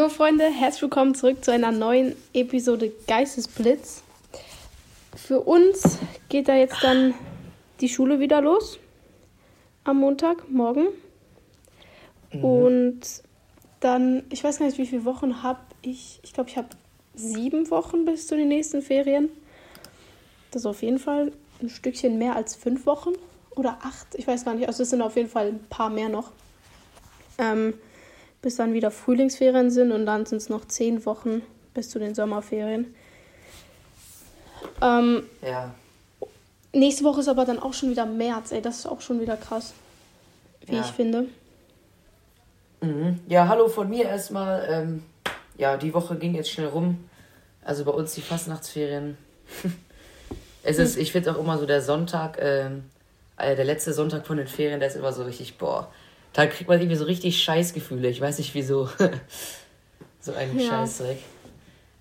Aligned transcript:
Jo 0.00 0.08
Freunde, 0.08 0.44
herzlich 0.44 0.80
willkommen 0.80 1.14
zurück 1.14 1.44
zu 1.44 1.52
einer 1.52 1.72
neuen 1.72 2.16
Episode 2.32 2.90
Geistesblitz. 3.06 4.02
Für 5.14 5.40
uns 5.40 5.98
geht 6.30 6.48
da 6.48 6.54
jetzt 6.54 6.82
dann 6.82 7.12
die 7.82 7.90
Schule 7.90 8.18
wieder 8.18 8.40
los 8.40 8.78
am 9.84 9.98
Montag, 9.98 10.50
morgen. 10.50 10.86
Mhm. 12.32 12.44
Und 12.44 13.00
dann, 13.80 14.22
ich 14.30 14.42
weiß 14.42 14.58
gar 14.58 14.64
nicht, 14.64 14.78
wie 14.78 14.86
viele 14.86 15.04
Wochen 15.04 15.42
habe 15.42 15.60
ich. 15.82 16.18
Ich 16.22 16.32
glaube, 16.32 16.48
ich 16.48 16.56
habe 16.56 16.68
sieben 17.14 17.70
Wochen 17.70 18.06
bis 18.06 18.26
zu 18.26 18.38
den 18.38 18.48
nächsten 18.48 18.80
Ferien. 18.80 19.28
Das 20.50 20.62
ist 20.62 20.66
auf 20.66 20.80
jeden 20.80 20.98
Fall 20.98 21.30
ein 21.60 21.68
Stückchen 21.68 22.16
mehr 22.16 22.36
als 22.36 22.56
fünf 22.56 22.86
Wochen 22.86 23.10
oder 23.54 23.76
acht. 23.82 24.14
Ich 24.14 24.26
weiß 24.26 24.46
gar 24.46 24.54
nicht. 24.54 24.66
Also 24.66 24.82
es 24.82 24.88
sind 24.88 25.02
auf 25.02 25.16
jeden 25.16 25.28
Fall 25.28 25.48
ein 25.48 25.66
paar 25.68 25.90
mehr 25.90 26.08
noch. 26.08 26.30
Ähm, 27.36 27.74
bis 28.42 28.56
dann 28.56 28.72
wieder 28.72 28.90
Frühlingsferien 28.90 29.70
sind 29.70 29.92
und 29.92 30.06
dann 30.06 30.26
sind 30.26 30.38
es 30.38 30.48
noch 30.48 30.66
zehn 30.66 31.04
Wochen 31.04 31.42
bis 31.74 31.90
zu 31.90 31.98
den 31.98 32.14
Sommerferien. 32.14 32.94
Ähm, 34.80 35.24
ja. 35.42 35.74
Nächste 36.72 37.04
Woche 37.04 37.20
ist 37.20 37.28
aber 37.28 37.44
dann 37.44 37.58
auch 37.58 37.74
schon 37.74 37.90
wieder 37.90 38.06
März, 38.06 38.52
ey, 38.52 38.62
das 38.62 38.78
ist 38.78 38.86
auch 38.86 39.00
schon 39.00 39.20
wieder 39.20 39.36
krass, 39.36 39.74
wie 40.66 40.76
ja. 40.76 40.80
ich 40.80 40.86
finde. 40.86 41.26
Mhm. 42.80 43.20
Ja, 43.28 43.48
hallo 43.48 43.68
von 43.68 43.88
mir 43.88 44.04
erstmal. 44.04 44.66
Ähm, 44.70 45.02
ja, 45.58 45.76
die 45.76 45.92
Woche 45.92 46.16
ging 46.16 46.34
jetzt 46.34 46.50
schnell 46.50 46.68
rum. 46.68 47.04
Also 47.62 47.84
bei 47.84 47.90
uns 47.90 48.14
die 48.14 48.22
Fastnachtsferien. 48.22 49.18
es 50.62 50.78
ist, 50.78 50.96
ich 50.96 51.12
finde 51.12 51.32
auch 51.32 51.38
immer 51.38 51.58
so 51.58 51.66
der 51.66 51.82
Sonntag, 51.82 52.38
ähm, 52.40 52.84
äh, 53.36 53.54
der 53.54 53.66
letzte 53.66 53.92
Sonntag 53.92 54.26
von 54.26 54.38
den 54.38 54.46
Ferien, 54.46 54.80
der 54.80 54.88
ist 54.88 54.96
immer 54.96 55.12
so 55.12 55.24
richtig, 55.24 55.58
boah, 55.58 55.92
da 56.32 56.46
kriegt 56.46 56.68
man 56.68 56.78
irgendwie 56.78 56.96
so 56.96 57.04
richtig 57.04 57.42
Scheißgefühle. 57.42 58.08
Ich 58.08 58.20
weiß 58.20 58.38
nicht 58.38 58.54
wieso. 58.54 58.88
so 60.20 60.32
ein 60.32 60.58
ja. 60.58 60.68
Scheißdreck. 60.68 61.18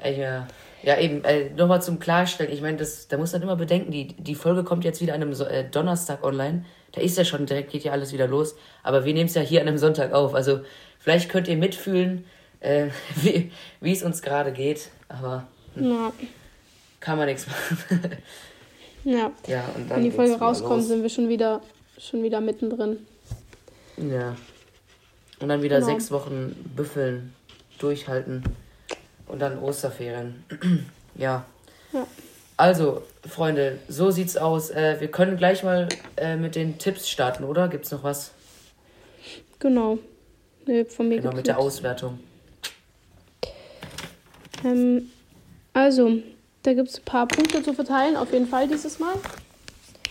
Ja, 0.04 0.48
ja, 0.82 0.98
eben, 0.98 1.24
äh, 1.26 1.50
nochmal 1.50 1.82
zum 1.82 2.00
Klarstellen. 2.00 2.54
Ich 2.54 2.62
meine, 2.62 2.78
da 2.78 3.18
muss 3.18 3.34
man 3.34 3.42
immer 3.42 3.56
bedenken, 3.56 3.92
die, 3.92 4.08
die 4.08 4.36
Folge 4.36 4.64
kommt 4.64 4.86
jetzt 4.86 5.02
wieder 5.02 5.14
an 5.14 5.22
einem 5.22 5.34
so 5.34 5.44
äh, 5.44 5.70
Donnerstag 5.70 6.24
online. 6.24 6.64
Da 6.94 7.02
ist 7.02 7.18
ja 7.18 7.26
schon 7.26 7.46
direkt, 7.46 7.72
geht 7.72 7.84
ja 7.84 7.92
alles 7.92 8.14
wieder 8.14 8.28
los. 8.28 8.56
Aber 8.84 9.04
wir 9.04 9.14
nehmen 9.14 9.28
es 9.28 9.36
ja 9.36 9.42
hier 9.42 9.62
an 9.62 9.68
einem 9.68 9.78
Sonntag 9.78 10.14
auf. 10.14 10.34
Also 10.34 10.62
vielleicht 11.00 11.30
könnt 11.30 11.48
ihr 11.48 11.58
mitfühlen, 11.58 12.26
äh, 12.62 12.88
wie, 13.82 13.92
es 13.92 14.04
uns 14.04 14.22
gerade 14.22 14.54
geht. 14.54 14.90
Aber 15.10 15.48
hm, 15.76 15.92
ja. 15.92 16.14
kann 17.00 17.18
man 17.18 17.28
nichts 17.28 17.46
machen. 17.48 18.12
ja. 19.04 19.32
ja 19.48 19.66
und 19.76 19.90
dann 19.90 19.98
Wenn 19.98 20.04
die 20.06 20.12
Folge 20.12 20.36
rauskommt, 20.36 20.84
sind 20.84 21.02
wir 21.02 21.10
schon 21.10 21.28
wieder, 21.28 21.62
schon 21.98 22.24
wieder 22.24 22.40
mittendrin. 22.40 23.06
Ja. 24.00 24.36
Und 25.40 25.50
dann 25.50 25.62
wieder 25.62 25.80
genau. 25.80 25.92
sechs 25.92 26.12
Wochen 26.12 26.56
büffeln, 26.76 27.34
durchhalten 27.80 28.44
und 29.28 29.40
dann 29.40 29.60
Osterferien. 29.60 30.44
ja. 31.16 31.46
ja. 31.94 32.08
Also, 32.58 33.04
Freunde, 33.28 33.80
so 33.88 34.12
sieht's 34.12 34.36
aus. 34.36 34.70
Äh, 34.70 34.98
wir 35.00 35.10
können 35.10 35.38
gleich 35.38 35.64
mal 35.64 35.88
äh, 36.18 36.36
mit 36.36 36.56
den 36.56 36.78
Tipps 36.78 37.10
starten, 37.10 37.46
oder? 37.46 37.70
Gibt's 37.70 37.92
noch 37.92 38.04
was? 38.04 38.32
Genau. 39.60 40.00
Nee, 40.66 40.86
von 40.86 41.08
mir 41.08 41.22
genau, 41.22 41.34
mit 41.34 41.48
der 41.48 41.58
Auswertung. 41.58 42.20
Ähm, 44.64 45.10
also, 45.74 46.18
da 46.64 46.74
gibt 46.74 46.90
es 46.90 47.00
ein 47.00 47.06
paar 47.06 47.28
Punkte 47.28 47.64
zu 47.64 47.74
verteilen, 47.74 48.18
auf 48.18 48.34
jeden 48.34 48.48
Fall 48.48 48.68
dieses 48.68 49.00
Mal. 49.00 49.16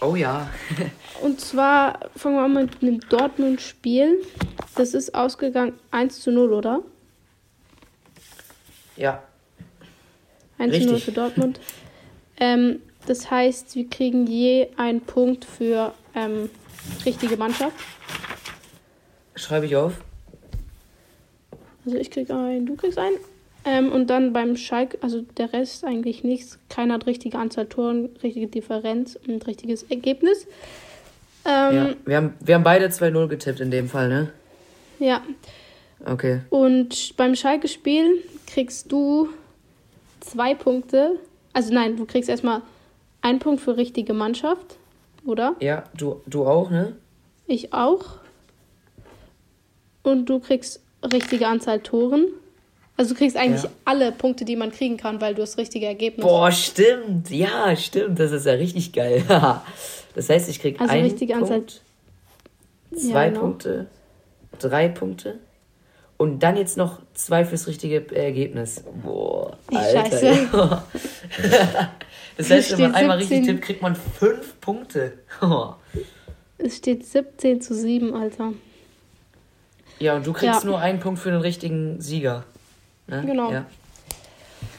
Oh 0.00 0.14
ja. 0.14 0.48
Und 1.22 1.40
zwar 1.40 2.10
fangen 2.14 2.36
wir 2.36 2.44
an 2.44 2.54
mit 2.54 2.82
einem 2.82 3.00
Dortmund-Spiel. 3.00 4.22
Das 4.76 4.94
ist 4.94 5.14
ausgegangen 5.14 5.74
1 5.90 6.20
zu 6.20 6.30
0, 6.30 6.52
oder? 6.52 6.82
Ja. 8.96 9.22
1 10.58 10.72
Richtig. 10.72 10.86
zu 10.86 10.92
0 10.92 11.00
für 11.00 11.12
Dortmund. 11.12 11.60
Ähm, 12.38 12.80
das 13.06 13.30
heißt, 13.30 13.74
wir 13.74 13.88
kriegen 13.88 14.26
je 14.26 14.68
einen 14.76 15.00
Punkt 15.00 15.44
für 15.44 15.92
ähm, 16.14 16.50
richtige 17.04 17.36
Mannschaft. 17.36 17.76
Schreibe 19.34 19.66
ich 19.66 19.76
auf. 19.76 19.94
Also 21.84 21.96
ich 21.96 22.10
krieg 22.10 22.30
einen, 22.30 22.66
du 22.66 22.76
kriegst 22.76 22.98
einen. 22.98 23.16
Ähm, 23.68 23.92
und 23.92 24.08
dann 24.08 24.32
beim 24.32 24.56
Schalke, 24.56 24.96
also 25.02 25.20
der 25.36 25.52
Rest 25.52 25.84
eigentlich 25.84 26.24
nichts. 26.24 26.58
Keiner 26.70 26.94
hat 26.94 27.06
richtige 27.06 27.38
Anzahl 27.38 27.66
Toren, 27.66 28.08
richtige 28.22 28.46
Differenz 28.46 29.18
und 29.26 29.46
richtiges 29.46 29.82
Ergebnis. 29.82 30.46
Ähm, 31.44 31.74
ja, 31.74 31.94
wir 32.06 32.16
haben, 32.16 32.34
wir 32.40 32.54
haben 32.54 32.64
beide 32.64 32.86
2-0 32.86 33.28
getippt 33.28 33.60
in 33.60 33.70
dem 33.70 33.90
Fall, 33.90 34.08
ne? 34.08 34.32
Ja. 34.98 35.22
Okay. 36.06 36.40
Und 36.48 37.14
beim 37.18 37.34
Schalke-Spiel 37.34 38.24
kriegst 38.46 38.90
du 38.90 39.28
zwei 40.20 40.54
Punkte. 40.54 41.16
Also 41.52 41.74
nein, 41.74 41.98
du 41.98 42.06
kriegst 42.06 42.30
erstmal 42.30 42.62
einen 43.20 43.38
Punkt 43.38 43.60
für 43.60 43.76
richtige 43.76 44.14
Mannschaft, 44.14 44.78
oder? 45.26 45.56
Ja, 45.60 45.84
du, 45.94 46.22
du 46.26 46.46
auch, 46.46 46.70
ne? 46.70 46.96
Ich 47.46 47.74
auch. 47.74 48.16
Und 50.02 50.26
du 50.26 50.38
kriegst 50.38 50.80
richtige 51.12 51.48
Anzahl 51.48 51.80
Toren. 51.80 52.28
Also 52.98 53.14
du 53.14 53.18
kriegst 53.18 53.36
eigentlich 53.36 53.62
ja. 53.62 53.70
alle 53.84 54.10
Punkte, 54.10 54.44
die 54.44 54.56
man 54.56 54.72
kriegen 54.72 54.96
kann, 54.96 55.20
weil 55.20 55.34
du 55.34 55.40
das 55.40 55.56
richtige 55.56 55.86
Ergebnis 55.86 56.26
hast. 56.26 56.32
Boah, 56.32 56.50
stimmt. 56.50 57.30
Ja, 57.30 57.74
stimmt. 57.76 58.18
Das 58.18 58.32
ist 58.32 58.44
ja 58.44 58.54
richtig 58.54 58.92
geil. 58.92 59.22
das 60.16 60.28
heißt, 60.28 60.48
ich 60.48 60.58
krieg 60.58 60.80
also 60.80 60.92
einen 60.92 61.04
richtige 61.04 61.34
Punkt, 61.34 61.52
Anzahl. 61.52 63.00
zwei 63.00 63.22
ja, 63.22 63.28
genau. 63.28 63.40
Punkte, 63.40 63.86
drei 64.58 64.88
Punkte 64.88 65.38
und 66.16 66.42
dann 66.42 66.56
jetzt 66.56 66.76
noch 66.76 66.98
zwei 67.14 67.44
fürs 67.44 67.68
richtige 67.68 68.12
Ergebnis. 68.14 68.82
Boah, 69.00 69.56
Alter. 69.72 70.10
Scheiße. 70.10 70.82
das 72.36 72.50
heißt, 72.50 72.72
wenn 72.72 72.80
man 72.80 72.94
einmal 72.96 73.20
17. 73.20 73.36
richtig 73.38 73.54
tippt, 73.54 73.64
kriegt 73.64 73.82
man 73.82 73.94
fünf 73.94 74.60
Punkte. 74.60 75.12
es 76.58 76.78
steht 76.78 77.06
17 77.06 77.60
zu 77.60 77.74
7, 77.74 78.12
Alter. 78.12 78.54
Ja, 80.00 80.16
und 80.16 80.26
du 80.26 80.32
kriegst 80.32 80.64
ja. 80.64 80.68
nur 80.68 80.80
einen 80.80 80.98
Punkt 80.98 81.20
für 81.20 81.30
den 81.30 81.40
richtigen 81.40 82.00
Sieger. 82.00 82.44
Ne? 83.08 83.24
Genau. 83.26 83.52
Ja. 83.52 83.64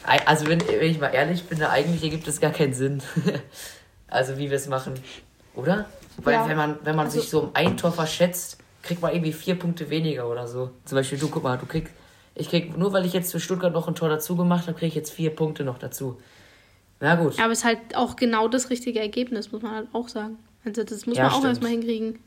Also, 0.04 0.46
wenn, 0.46 0.60
wenn, 0.60 0.90
ich 0.90 0.98
mal 0.98 1.08
ehrlich 1.08 1.44
bin, 1.44 1.62
eigentlich 1.62 2.02
ergibt 2.02 2.26
es 2.26 2.40
gar 2.40 2.52
keinen 2.52 2.72
Sinn. 2.72 3.02
also, 4.08 4.38
wie 4.38 4.48
wir 4.48 4.56
es 4.56 4.68
machen. 4.68 4.94
Oder? 5.54 5.86
Weil, 6.18 6.34
ja. 6.34 6.48
wenn 6.48 6.56
man, 6.56 6.78
wenn 6.84 6.96
man 6.96 7.06
also, 7.06 7.20
sich 7.20 7.28
so 7.28 7.40
um 7.40 7.50
ein 7.54 7.76
Tor 7.76 7.92
verschätzt, 7.92 8.58
kriegt 8.82 9.02
man 9.02 9.12
irgendwie 9.12 9.32
vier 9.32 9.56
Punkte 9.56 9.90
weniger 9.90 10.28
oder 10.28 10.48
so. 10.48 10.70
Zum 10.84 10.96
Beispiel, 10.96 11.18
du, 11.18 11.28
guck 11.28 11.42
mal, 11.42 11.58
du 11.58 11.66
kriegst. 11.66 11.92
Ich 12.34 12.48
krieg, 12.48 12.76
nur 12.76 12.92
weil 12.92 13.04
ich 13.04 13.12
jetzt 13.12 13.32
für 13.32 13.40
Stuttgart 13.40 13.72
noch 13.72 13.88
ein 13.88 13.94
Tor 13.94 14.08
dazu 14.08 14.36
gemacht 14.36 14.66
habe, 14.66 14.78
kriege 14.78 14.86
ich 14.86 14.94
jetzt 14.94 15.10
vier 15.10 15.34
Punkte 15.34 15.64
noch 15.64 15.78
dazu. 15.78 16.18
Na 17.00 17.16
gut. 17.16 17.38
Aber 17.38 17.52
es 17.52 17.58
ist 17.58 17.64
halt 17.64 17.78
auch 17.94 18.16
genau 18.16 18.48
das 18.48 18.70
richtige 18.70 19.00
Ergebnis, 19.00 19.52
muss 19.52 19.62
man 19.62 19.74
halt 19.74 19.88
auch 19.92 20.08
sagen. 20.08 20.38
Also, 20.64 20.84
das 20.84 21.06
muss 21.06 21.16
ja, 21.16 21.24
man 21.24 21.32
auch 21.32 21.44
erstmal 21.44 21.72
hinkriegen. 21.72 22.18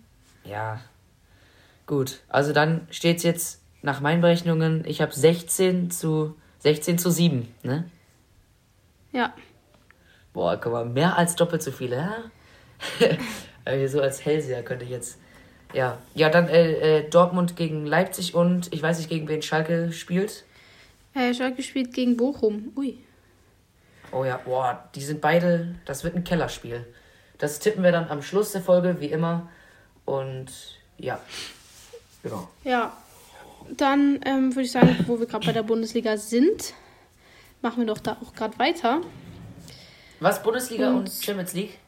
Ja. 0.43 0.79
Gut. 1.87 2.19
Also, 2.29 2.53
dann 2.53 2.87
steht 2.91 3.17
es 3.17 3.23
jetzt 3.23 3.62
nach 3.83 3.99
meinen 3.99 4.21
Berechnungen, 4.21 4.83
ich 4.87 5.01
habe 5.01 5.13
16 5.13 5.91
zu 5.91 6.35
16 6.59 6.97
zu 6.97 7.11
7, 7.11 7.53
ne? 7.63 7.83
Ja. 9.11 9.33
Boah, 10.31 10.57
guck 10.59 10.71
mal, 10.71 10.85
mehr 10.85 11.17
als 11.17 11.35
doppelt 11.35 11.61
so 11.61 11.71
viele, 11.71 11.97
ja? 11.97 13.87
so 13.87 14.01
als 14.01 14.25
Hellseher 14.25 14.63
könnte 14.63 14.85
ich 14.85 14.91
jetzt. 14.91 15.19
Ja, 15.73 15.97
ja, 16.15 16.29
dann 16.29 16.47
äh, 16.47 16.99
äh, 16.99 17.09
Dortmund 17.09 17.55
gegen 17.57 17.85
Leipzig 17.85 18.33
und 18.33 18.73
ich 18.73 18.81
weiß 18.81 18.97
nicht, 18.97 19.09
gegen 19.09 19.27
wen 19.27 19.41
Schalke 19.41 19.91
spielt. 19.91 20.45
Äh, 21.13 21.33
Schalke 21.33 21.61
spielt 21.61 21.93
gegen 21.93 22.15
Bochum. 22.15 22.71
Ui. 22.77 22.97
Oh 24.11 24.23
ja, 24.23 24.37
boah, 24.37 24.89
die 24.95 25.01
sind 25.01 25.19
beide, 25.19 25.75
das 25.85 26.03
wird 26.03 26.15
ein 26.15 26.23
Kellerspiel. 26.23 26.85
Das 27.39 27.59
tippen 27.59 27.83
wir 27.83 27.91
dann 27.91 28.07
am 28.07 28.21
Schluss 28.21 28.53
der 28.53 28.61
Folge, 28.61 29.01
wie 29.01 29.07
immer. 29.07 29.49
Und 30.05 30.47
ja, 30.97 31.19
genau. 32.21 32.47
Ja, 32.63 32.95
dann 33.75 34.19
ähm, 34.25 34.51
würde 34.51 34.63
ich 34.63 34.71
sagen, 34.71 34.95
wo 35.07 35.19
wir 35.19 35.25
gerade 35.25 35.45
bei 35.45 35.53
der 35.53 35.63
Bundesliga 35.63 36.17
sind, 36.17 36.73
machen 37.61 37.79
wir 37.79 37.87
doch 37.87 37.99
da 37.99 38.17
auch 38.21 38.33
gerade 38.33 38.57
weiter. 38.59 39.01
Was, 40.19 40.41
Bundesliga 40.41 40.89
und, 40.89 40.97
und 40.97 41.11
Champions 41.11 41.53
League? 41.53 41.79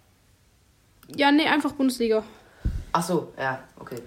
Ja, 1.15 1.31
nee, 1.31 1.47
einfach 1.47 1.73
Bundesliga. 1.73 2.23
Ach 2.91 3.03
so, 3.03 3.33
ja, 3.37 3.63
okay. 3.79 3.97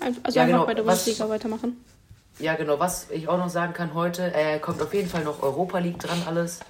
Also 0.00 0.20
ja, 0.38 0.42
einfach 0.42 0.44
genau. 0.46 0.66
bei 0.66 0.74
der 0.74 0.82
Bundesliga 0.82 1.24
was, 1.24 1.30
weitermachen. 1.30 1.84
Ja, 2.38 2.54
genau. 2.54 2.78
Was 2.78 3.10
ich 3.10 3.28
auch 3.28 3.38
noch 3.38 3.48
sagen 3.48 3.72
kann 3.72 3.94
heute, 3.94 4.32
äh, 4.34 4.58
kommt 4.58 4.80
auf 4.82 4.92
jeden 4.92 5.08
Fall 5.08 5.24
noch 5.24 5.42
Europa 5.42 5.78
League 5.78 5.98
dran 5.98 6.22
alles. 6.26 6.60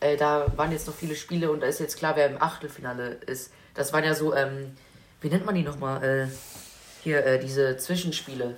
Äh, 0.00 0.16
da 0.16 0.46
waren 0.56 0.72
jetzt 0.72 0.86
noch 0.86 0.94
viele 0.94 1.16
Spiele 1.16 1.50
und 1.50 1.60
da 1.60 1.66
ist 1.66 1.80
jetzt 1.80 1.96
klar, 1.96 2.16
wer 2.16 2.26
im 2.26 2.40
Achtelfinale 2.40 3.18
ist. 3.26 3.52
Das 3.74 3.92
waren 3.92 4.04
ja 4.04 4.14
so, 4.14 4.34
ähm, 4.34 4.76
wie 5.20 5.28
nennt 5.28 5.44
man 5.44 5.54
die 5.54 5.62
nochmal? 5.62 6.02
Äh, 6.02 6.28
hier, 7.02 7.24
äh, 7.24 7.38
diese 7.38 7.76
Zwischenspiele. 7.76 8.56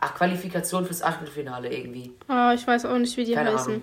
Ach, 0.00 0.14
Qualifikation 0.14 0.86
fürs 0.86 1.02
Achtelfinale 1.02 1.72
irgendwie. 1.72 2.12
Ah, 2.28 2.50
oh, 2.50 2.54
ich 2.54 2.66
weiß 2.66 2.86
auch 2.86 2.98
nicht, 2.98 3.16
wie 3.16 3.24
die 3.24 3.34
Keine 3.34 3.52
heißen. 3.52 3.74
Ahnung. 3.74 3.82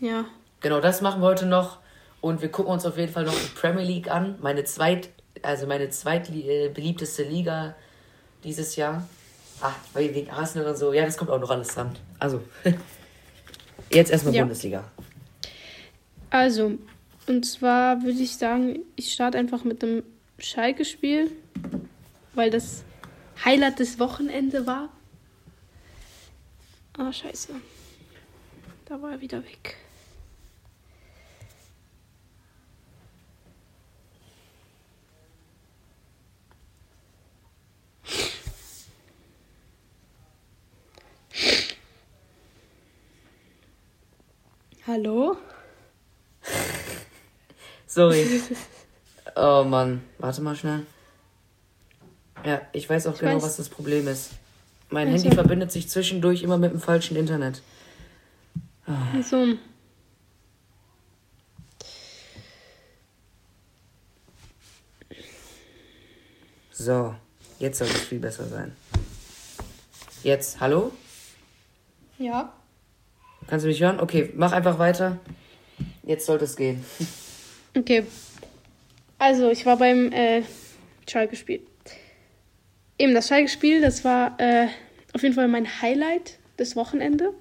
Ja. 0.00 0.24
Genau, 0.60 0.80
das 0.80 1.00
machen 1.00 1.20
wir 1.20 1.26
heute 1.26 1.46
noch. 1.46 1.78
Und 2.20 2.40
wir 2.40 2.50
gucken 2.50 2.72
uns 2.72 2.86
auf 2.86 2.96
jeden 2.96 3.12
Fall 3.12 3.24
noch 3.24 3.34
die 3.34 3.48
Premier 3.54 3.84
League 3.84 4.10
an. 4.10 4.36
Meine 4.40 4.64
zweit, 4.64 5.10
also 5.42 5.66
meine 5.66 5.90
zweitbeliebteste 5.90 7.24
Liga 7.24 7.74
dieses 8.44 8.76
Jahr. 8.76 9.06
Ach, 9.60 9.74
wegen 9.94 10.30
Arsenal 10.30 10.68
und 10.68 10.76
so. 10.76 10.92
Ja, 10.92 11.04
das 11.04 11.16
kommt 11.16 11.30
auch 11.30 11.40
noch 11.40 11.50
alles 11.50 11.74
dran. 11.74 11.90
Also, 12.18 12.42
Jetzt 13.90 14.10
erstmal 14.10 14.34
Ja. 14.34 14.42
Bundesliga. 14.42 14.84
Also, 16.30 16.72
und 17.26 17.46
zwar 17.46 18.02
würde 18.02 18.18
ich 18.18 18.36
sagen, 18.36 18.80
ich 18.96 19.12
starte 19.12 19.38
einfach 19.38 19.64
mit 19.64 19.82
dem 19.82 20.02
Schalke-Spiel, 20.38 21.30
weil 22.34 22.50
das 22.50 22.82
Highlight 23.44 23.78
des 23.78 23.98
Wochenende 24.00 24.66
war. 24.66 24.88
Ah, 26.98 27.12
scheiße. 27.12 27.54
Da 28.86 29.00
war 29.02 29.12
er 29.12 29.20
wieder 29.20 29.42
weg. 29.44 29.76
Hallo? 44.86 45.36
Sorry. 47.86 48.42
Oh 49.36 49.64
Mann, 49.64 50.02
warte 50.18 50.42
mal 50.42 50.54
schnell. 50.54 50.86
Ja, 52.44 52.60
ich 52.72 52.88
weiß 52.88 53.06
auch 53.06 53.14
Ich 53.14 53.20
genau, 53.20 53.36
weiß. 53.36 53.42
was 53.42 53.56
das 53.56 53.68
Problem 53.68 54.06
ist. 54.08 54.32
Mein 54.94 55.08
Also- 55.08 55.24
Handy 55.24 55.34
verbindet 55.34 55.72
sich 55.72 55.88
zwischendurch 55.88 56.44
immer 56.44 56.56
mit 56.56 56.70
dem 56.70 56.78
falschen 56.80 57.16
Internet. 57.16 57.62
So. 59.22 59.56
So, 66.70 67.14
jetzt 67.58 67.78
soll 67.78 67.88
es 67.88 68.00
viel 68.02 68.20
besser 68.20 68.46
sein. 68.46 68.76
Jetzt, 70.22 70.60
hallo? 70.60 70.92
Ja. 72.18 72.52
Kannst 73.48 73.64
du 73.64 73.68
mich 73.68 73.80
hören? 73.80 73.98
Okay, 73.98 74.30
mach 74.36 74.52
einfach 74.52 74.78
weiter. 74.78 75.18
Jetzt 76.04 76.26
sollte 76.26 76.44
es 76.44 76.54
gehen. 76.54 76.84
Okay. 77.76 78.06
Also, 79.18 79.50
ich 79.50 79.66
war 79.66 79.76
beim 79.76 80.12
äh, 80.12 80.42
Schalke-Spiel. 81.08 81.66
Eben, 82.96 83.12
das 83.14 83.26
Schalke-Spiel, 83.26 83.80
das 83.80 84.04
war 84.04 84.38
äh, 84.38 84.68
auf 85.14 85.22
jeden 85.22 85.34
Fall 85.34 85.48
mein 85.48 85.80
Highlight 85.80 86.38
des 86.58 86.76
Wochenende. 86.76 87.32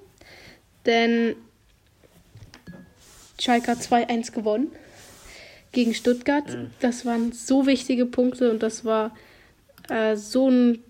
Denn 0.86 1.36
Schalke 3.40 3.72
hat 3.72 3.80
2-1 3.80 4.31
gewonnen 4.31 4.72
gegen 5.72 5.94
Stuttgart. 5.94 6.46
Das 6.80 7.06
waren 7.06 7.31
so 7.31 7.66
wichtige 7.66 8.06
Punkte 8.06 8.52
und 8.52 8.64
das 8.64 8.86
war 8.86 9.16
äh, 9.90 10.16
so 10.16 10.50
ein 10.50 10.84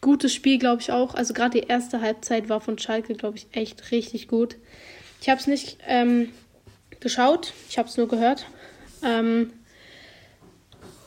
gutes 0.00 0.32
Spiel, 0.32 0.58
glaube 0.58 0.80
ich 0.80 0.92
auch. 0.92 1.14
Also 1.14 1.34
gerade 1.34 1.60
die 1.60 1.66
erste 1.66 2.00
Halbzeit 2.00 2.48
war 2.48 2.60
von 2.60 2.78
Schalke, 2.78 3.14
glaube 3.14 3.36
ich, 3.36 3.48
echt 3.52 3.90
richtig 3.90 4.28
gut. 4.28 4.56
Ich 5.20 5.28
habe 5.28 5.40
es 5.40 5.46
nicht 5.46 5.78
ähm, 5.86 6.28
geschaut, 7.00 7.52
ich 7.68 7.78
habe 7.78 7.88
es 7.88 7.96
nur 7.96 8.08
gehört. 8.08 8.46
Ähm, 9.02 9.52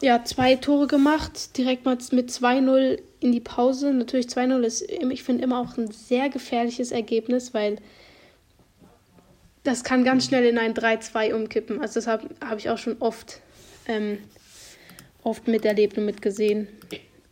ja, 0.02 0.24
zwei 0.24 0.56
Tore 0.56 0.88
gemacht, 0.88 1.58
direkt 1.58 1.86
mal 1.86 1.98
mit 2.12 2.30
2-0 2.30 3.00
in 3.20 3.32
die 3.32 3.40
Pause. 3.40 3.94
Natürlich 3.94 4.28
2-0 4.28 4.64
ist, 4.64 4.82
ich 4.90 5.24
finde, 5.24 5.44
immer 5.44 5.60
auch 5.62 5.78
ein 5.78 5.92
sehr 5.92 6.30
gefährliches 6.30 6.92
Ergebnis, 6.92 7.54
weil 7.54 7.78
das 9.64 9.84
kann 9.84 10.04
ganz 10.04 10.26
schnell 10.26 10.46
in 10.46 10.58
ein 10.58 10.74
3-2 10.74 11.34
umkippen. 11.34 11.82
Also 11.82 11.96
das 11.96 12.08
habe 12.08 12.28
hab 12.44 12.58
ich 12.58 12.70
auch 12.70 12.78
schon 12.80 12.98
oft, 13.00 13.42
ähm, 13.88 14.18
oft 15.24 15.48
miterlebt 15.48 15.98
und 15.98 16.06
mitgesehen. 16.06 16.68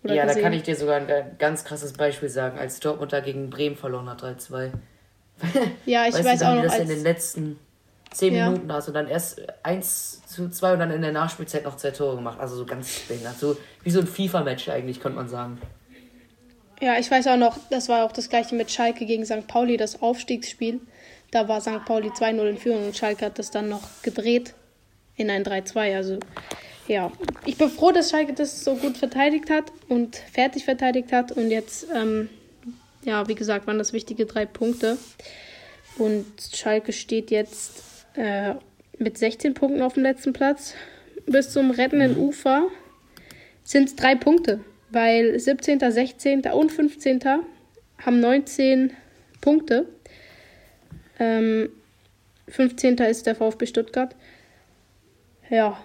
Oder 0.04 0.13
ja, 0.13 0.22
da 0.24 0.27
gesehen. 0.30 0.44
kann 0.44 0.54
ich 0.54 0.63
dir 0.63 0.75
sogar 0.75 0.98
ein 0.98 1.07
ga- 1.07 1.25
ganz 1.39 1.65
krasses 1.65 1.94
Beispiel 1.94 2.30
sagen, 2.30 2.57
als 2.57 2.80
Dortmund 2.80 3.12
da 3.12 3.19
gegen 3.19 3.50
Bremen 3.50 3.75
verloren 3.75 4.07
hat, 4.10 4.24
3-2. 4.24 4.72
Ja, 5.86 6.06
ich 6.07 6.13
weißt 6.13 6.25
weiß 6.25 6.39
du, 6.39 6.48
auch 6.50 6.56
noch, 6.56 6.63
das 6.63 6.80
in 6.80 6.88
den 6.88 6.98
als, 6.98 7.04
letzten 7.04 7.60
10 8.11 8.33
Ja. 8.33 8.50
Minuten 8.50 8.71
hast 8.71 8.88
und 8.88 8.94
dann 8.94 9.07
erst 9.07 9.41
1 9.63 10.21
zu 10.25 10.50
2 10.50 10.73
und 10.73 10.79
dann 10.79 10.91
in 10.91 11.01
der 11.01 11.11
Nachspielzeit 11.11 11.63
noch 11.63 11.77
zwei 11.77 11.91
Tore 11.91 12.15
gemacht. 12.15 12.39
Also 12.39 12.56
so 12.56 12.65
ganz 12.65 13.00
behindert. 13.07 13.38
So 13.38 13.56
wie 13.83 13.91
so 13.91 14.00
ein 14.00 14.07
FIFA-Match 14.07 14.69
eigentlich, 14.69 15.00
könnte 15.00 15.17
man 15.17 15.29
sagen. 15.29 15.59
ja, 16.81 16.97
ich 16.97 17.09
weiß 17.11 17.27
auch 17.27 17.38
noch, 17.38 17.57
das 17.69 17.89
war 17.89 18.06
auch 18.06 18.11
das 18.11 18.29
gleiche 18.29 18.56
mit 18.56 18.71
Schalke 18.71 19.06
gegen 19.06 19.25
St. 19.25 19.47
Pauli, 19.47 19.77
das 19.77 20.01
Aufstiegsspiel. 20.01 20.79
Da 21.31 21.47
war 21.47 21.61
St. 21.61 21.85
Pauli 21.85 22.07
2-0 22.09 22.50
in 22.50 22.57
Führung 22.57 22.85
und 22.88 22.97
Schalke 22.97 23.25
hat 23.25 23.38
das 23.38 23.51
dann 23.51 23.69
noch 23.69 23.83
gedreht 24.01 24.53
in 25.15 25.29
ein 25.29 25.44
3-2. 25.44 25.95
Also 25.95 26.17
ja, 26.88 27.12
ich 27.45 27.57
bin 27.57 27.69
froh, 27.69 27.91
dass 27.91 28.09
Schalke 28.09 28.33
das 28.33 28.63
so 28.63 28.75
gut 28.75 28.97
verteidigt 28.97 29.50
hat 29.51 29.65
und 29.89 30.15
fertig 30.33 30.65
verteidigt 30.65 31.12
hat. 31.12 31.31
Und 31.33 31.51
jetzt, 31.51 31.85
ähm, 31.94 32.29
ja, 33.03 33.27
wie 33.27 33.35
gesagt, 33.35 33.67
waren 33.67 33.77
das 33.77 33.94
wichtige 33.94 34.25
drei 34.25 34.45
Punkte. 34.47 34.97
Und 36.00 36.25
Schalke 36.55 36.94
steht 36.94 37.29
jetzt 37.29 37.83
äh, 38.19 38.54
mit 38.98 39.18
16 39.18 39.54
Punkten 39.54 39.81
auf 39.81 39.94
dem 39.94 40.04
letzten 40.04 40.33
Platz. 40.33 40.75
Bis 41.25 41.50
zum 41.51 41.71
rettenden 41.71 42.18
Ufer 42.18 42.68
sind 43.63 43.88
es 43.89 43.95
drei 43.95 44.16
Punkte, 44.16 44.60
weil 44.89 45.39
17., 45.39 45.80
16. 45.80 46.42
und 46.54 46.71
15. 46.71 47.19
haben 48.00 48.19
19 48.19 48.92
Punkte. 49.42 49.86
Ähm, 51.19 51.69
15. 52.48 52.98
ist 52.98 53.25
der 53.27 53.36
VfB 53.36 53.66
Stuttgart. 53.66 54.16
Ja, 55.50 55.77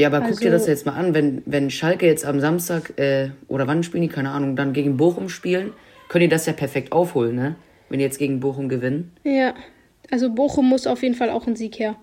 Ja, 0.00 0.08
aber 0.08 0.20
guck 0.20 0.40
dir 0.40 0.50
Also- 0.52 0.64
das 0.64 0.66
jetzt 0.66 0.86
mal 0.86 0.94
an, 0.94 1.14
wenn, 1.14 1.42
wenn 1.46 1.70
Schalke 1.70 2.06
jetzt 2.06 2.24
am 2.24 2.40
Samstag, 2.40 2.98
äh, 2.98 3.30
oder 3.46 3.66
wann 3.68 3.82
spielen 3.84 4.02
die, 4.02 4.08
keine 4.08 4.30
Ahnung, 4.30 4.56
dann 4.56 4.72
gegen 4.72 4.96
Bochum 4.96 5.28
spielen, 5.28 5.72
können 6.08 6.22
die 6.22 6.28
das 6.28 6.46
ja 6.46 6.52
perfekt 6.54 6.90
aufholen, 6.92 7.36
ne? 7.36 7.54
Wenn 7.88 7.98
die 7.98 8.04
jetzt 8.04 8.18
gegen 8.18 8.40
Bochum 8.40 8.68
gewinnen. 8.68 9.12
ja. 9.24 9.54
Also 10.12 10.30
Bochum 10.30 10.68
muss 10.68 10.86
auf 10.86 11.02
jeden 11.02 11.14
Fall 11.14 11.30
auch 11.30 11.46
ein 11.46 11.56
Sieg 11.56 11.78
her. 11.78 11.96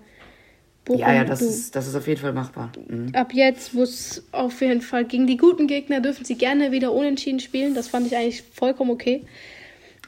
Bochum, 0.84 1.00
Ja, 1.00 1.12
ja, 1.12 1.24
das 1.24 1.38
du, 1.40 1.46
ist, 1.46 1.76
das 1.76 1.86
ist 1.86 1.94
auf 1.94 2.08
jeden 2.08 2.20
Fall 2.20 2.32
machbar. 2.32 2.72
Mhm. 2.88 3.14
ab 3.14 3.32
jetzt 3.32 3.74
muss 3.74 4.24
auf 4.32 4.60
jeden 4.60 4.82
Fall 4.82 5.04
gegen 5.04 5.26
die 5.26 5.36
guten 5.36 5.66
Gegner 5.68 6.00
dürfen 6.00 6.24
sie 6.24 6.36
gerne 6.36 6.72
wieder 6.72 6.92
unentschieden 6.92 7.40
spielen. 7.40 7.74
Das 7.74 7.88
fand 7.88 8.06
ich 8.06 8.16
eigentlich 8.16 8.42
vollkommen 8.42 8.90
okay. 8.90 9.26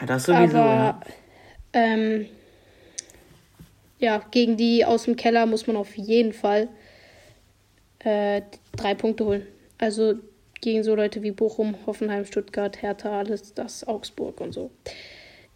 Das 0.07 0.25
sowieso, 0.25 0.59
Aber 0.59 0.65
ja. 0.65 1.01
ähm, 1.75 2.27
ja, 3.99 4.19
gegen 4.33 4.57
die 4.57 4.85
aus 4.85 5.05
dem 5.05 5.17
Keller 5.17 5.47
muss 5.47 5.67
man 5.69 5.77
auf 5.77 5.97
jeden 5.97 6.33
Fall 6.33 6.69
äh, 8.01 8.43
drei 8.77 8.95
Punkte 8.95 9.25
holen. 9.27 9.47
Also 9.79 10.15
gegen 10.61 10.83
so 10.83 10.95
Leute 10.95 11.23
wie 11.23 11.31
Bochum, 11.31 11.77
Hoffenheim, 11.87 12.25
Stuttgart, 12.25 12.83
Hertha, 12.83 13.19
alles 13.19 13.55
das, 13.55 13.87
Augsburg 13.87 14.41
und 14.41 14.53
so. 14.53 14.71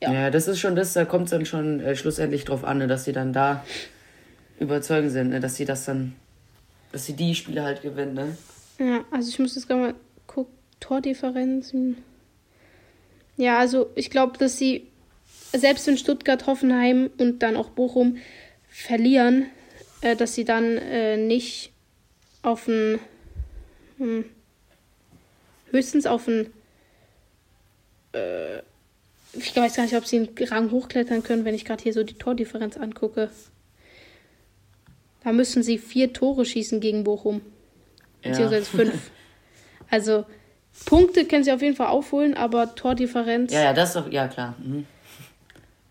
Ja. 0.01 0.13
Ja. 0.13 0.31
das 0.31 0.47
ist 0.47 0.61
schon 0.61 0.77
das, 0.77 0.93
da 0.93 1.05
kommt 1.05 1.25
es 1.25 1.31
dann 1.31 1.47
schon 1.47 1.81
äh, 1.81 1.97
schlussendlich 1.97 2.45
drauf 2.45 2.65
an, 2.65 2.79
ne, 2.79 2.87
dass 2.87 3.05
sie 3.05 3.13
dann 3.13 3.33
da 3.33 3.65
überzeugend 4.61 5.13
sind, 5.13 5.31
ne, 5.31 5.41
dass 5.41 5.57
sie 5.57 5.65
das 5.65 5.85
dann, 5.85 6.15
dass 6.93 7.07
sie 7.07 7.15
die 7.15 7.35
Spiele 7.35 7.63
halt 7.63 7.83
gewinnen, 7.83 8.15
ne? 8.15 8.37
Ja, 8.79 9.05
also 9.11 9.29
ich 9.31 9.39
muss 9.39 9.55
jetzt 9.55 9.69
gerade 9.69 9.81
mal 9.81 9.95
gucken. 10.27 10.57
Tordifferenzen. 10.81 11.97
Ja, 13.37 13.59
also 13.59 13.91
ich 13.95 14.11
glaube, 14.11 14.39
dass 14.39 14.59
sie, 14.59 14.87
selbst 15.53 15.87
wenn 15.87 15.99
Stuttgart, 15.99 16.47
Hoffenheim 16.47 17.11
und 17.19 17.41
dann 17.41 17.57
auch 17.57 17.71
Bochum 17.71 18.19
verlieren, 18.69 19.47
äh, 20.01 20.17
dass 20.17 20.35
sie 20.35 20.45
dann 20.45 20.77
äh, 20.79 21.17
nicht 21.17 21.73
auf 22.43 22.69
ein, 22.69 22.99
hm, 23.99 24.25
höchstens 25.71 26.07
auf 26.07 26.29
ein, 26.29 26.53
äh, 28.13 28.46
ich 29.47 29.57
weiß 29.57 29.77
gar 29.77 29.85
nicht, 29.85 29.97
ob 29.97 30.07
sie 30.07 30.17
einen 30.19 30.49
Rang 30.49 30.71
hochklettern 30.71 31.23
können, 31.23 31.45
wenn 31.45 31.55
ich 31.55 31.65
gerade 31.65 31.83
hier 31.83 31.93
so 31.93 32.03
die 32.03 32.15
Tordifferenz 32.15 32.77
angucke. 32.77 33.31
Da 35.25 35.33
müssen 35.33 35.63
sie 35.63 35.79
vier 35.79 36.13
Tore 36.13 36.45
schießen 36.45 36.81
gegen 36.81 37.05
Bochum 37.05 37.41
beziehungsweise 38.23 38.65
fünf. 38.67 39.11
Also 39.89 40.25
Punkte 40.85 41.27
können 41.27 41.45
sie 41.45 41.53
auf 41.53 41.63
jeden 41.63 41.77
Fall 41.77 41.87
aufholen, 41.87 42.35
aber 42.37 42.75
Tordifferenz. 42.75 43.53
Ja, 43.53 43.63
ja, 43.63 43.73
das 43.73 43.91
ist 43.91 43.95
doch, 43.97 44.11
ja 44.11 44.27
klar. 44.27 44.57
Mhm. 44.59 44.85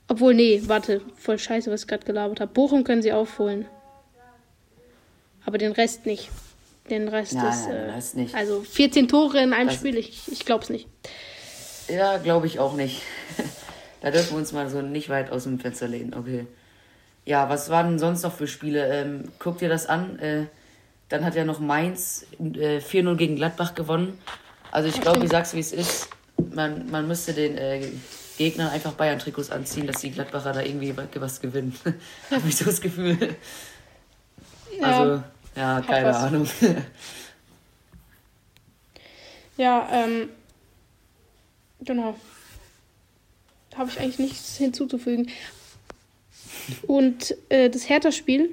Obwohl, 0.09 0.33
nee, 0.33 0.61
warte, 0.65 1.01
voll 1.15 1.39
scheiße, 1.39 1.71
was 1.71 1.83
ich 1.83 1.87
gerade 1.87 2.05
gelabert 2.05 2.41
habe. 2.41 2.51
Bochum 2.51 2.83
können 2.83 3.01
sie 3.01 3.13
aufholen. 3.13 3.65
Aber 5.45 5.57
den 5.57 5.71
Rest 5.71 6.05
nicht. 6.05 6.29
Den 6.89 7.07
Rest 7.07 7.33
Nein, 7.33 7.47
ist. 7.53 7.67
nein, 7.67 7.75
äh, 7.77 7.81
den 7.85 7.89
Rest 7.91 8.15
nicht. 8.17 8.35
Also 8.35 8.61
14 8.63 9.07
Tore 9.07 9.41
in 9.41 9.53
einem 9.53 9.69
Das- 9.69 9.77
Spiel, 9.77 9.97
ich, 9.97 10.29
ich 10.29 10.43
glaub's 10.45 10.69
nicht. 10.69 10.87
Ja, 11.87 12.17
glaube 12.17 12.47
ich 12.47 12.59
auch 12.59 12.73
nicht. 12.73 13.01
da 14.01 14.11
dürfen 14.11 14.31
wir 14.31 14.37
uns 14.37 14.51
mal 14.51 14.69
so 14.69 14.81
nicht 14.81 15.09
weit 15.09 15.31
aus 15.31 15.43
dem 15.43 15.59
Fenster 15.59 15.87
lehnen, 15.87 16.13
okay. 16.13 16.47
Ja, 17.25 17.49
was 17.49 17.69
waren 17.69 17.89
denn 17.89 17.99
sonst 17.99 18.23
noch 18.23 18.33
für 18.33 18.47
Spiele? 18.47 18.87
Ähm, 18.87 19.31
guck 19.39 19.57
dir 19.57 19.69
das 19.69 19.87
an. 19.87 20.19
Äh, 20.19 20.45
dann 21.09 21.25
hat 21.25 21.35
ja 21.35 21.43
noch 21.43 21.59
Mainz 21.59 22.25
äh, 22.39 22.77
4-0 22.77 23.15
gegen 23.15 23.35
Gladbach 23.35 23.75
gewonnen. 23.75 24.19
Also 24.71 24.89
ich 24.89 24.99
glaube, 25.01 25.23
ich 25.23 25.31
sag's 25.31 25.53
wie 25.53 25.59
es 25.59 25.71
ist. 25.71 26.09
Man, 26.53 26.89
man 26.91 27.07
müsste 27.07 27.33
den 27.33 27.57
äh, 27.57 27.87
Gegnern 28.37 28.69
einfach 28.69 28.93
Bayern-Trikots 28.93 29.51
anziehen, 29.51 29.87
dass 29.87 30.01
die 30.01 30.11
Gladbacher 30.11 30.53
da 30.53 30.61
irgendwie 30.61 30.93
was 31.15 31.39
gewinnen. 31.39 31.75
Habe 32.31 32.47
ich 32.47 32.57
so 32.57 32.65
das 32.65 32.81
Gefühl. 32.81 33.35
Also, 34.81 35.23
ja, 35.55 35.81
keine. 35.81 36.15
Ahnung. 36.15 36.47
Ja, 39.57 39.87
ähm. 39.89 40.27
Genau. 41.85 42.15
Da 43.69 43.77
habe 43.77 43.89
ich 43.89 43.99
eigentlich 43.99 44.19
nichts 44.19 44.57
hinzuzufügen. 44.57 45.29
Und 46.87 47.35
äh, 47.49 47.69
das 47.69 47.89
Hertha-Spiel, 47.89 48.49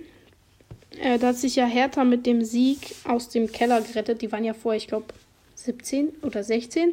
äh, 1.00 1.18
da 1.18 1.28
hat 1.28 1.36
sich 1.36 1.56
ja 1.56 1.66
Hertha 1.66 2.04
mit 2.04 2.26
dem 2.26 2.44
Sieg 2.44 2.94
aus 3.04 3.28
dem 3.28 3.50
Keller 3.50 3.80
gerettet. 3.80 4.22
Die 4.22 4.32
waren 4.32 4.44
ja 4.44 4.54
vorher, 4.54 4.76
ich 4.76 4.88
glaube, 4.88 5.06
17 5.54 6.08
oder 6.22 6.42
16. 6.42 6.92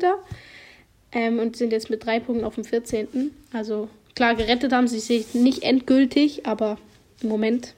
Ähm, 1.11 1.39
und 1.39 1.57
sind 1.57 1.71
jetzt 1.71 1.89
mit 1.89 2.05
drei 2.05 2.19
Punkten 2.19 2.45
auf 2.45 2.55
dem 2.55 2.63
14. 2.63 3.31
Also 3.51 3.89
klar, 4.15 4.35
gerettet 4.35 4.71
haben 4.71 4.87
sie 4.87 4.99
sich 4.99 5.33
nicht 5.33 5.63
endgültig, 5.63 6.45
aber 6.45 6.77
im 7.21 7.29
Moment 7.29 7.73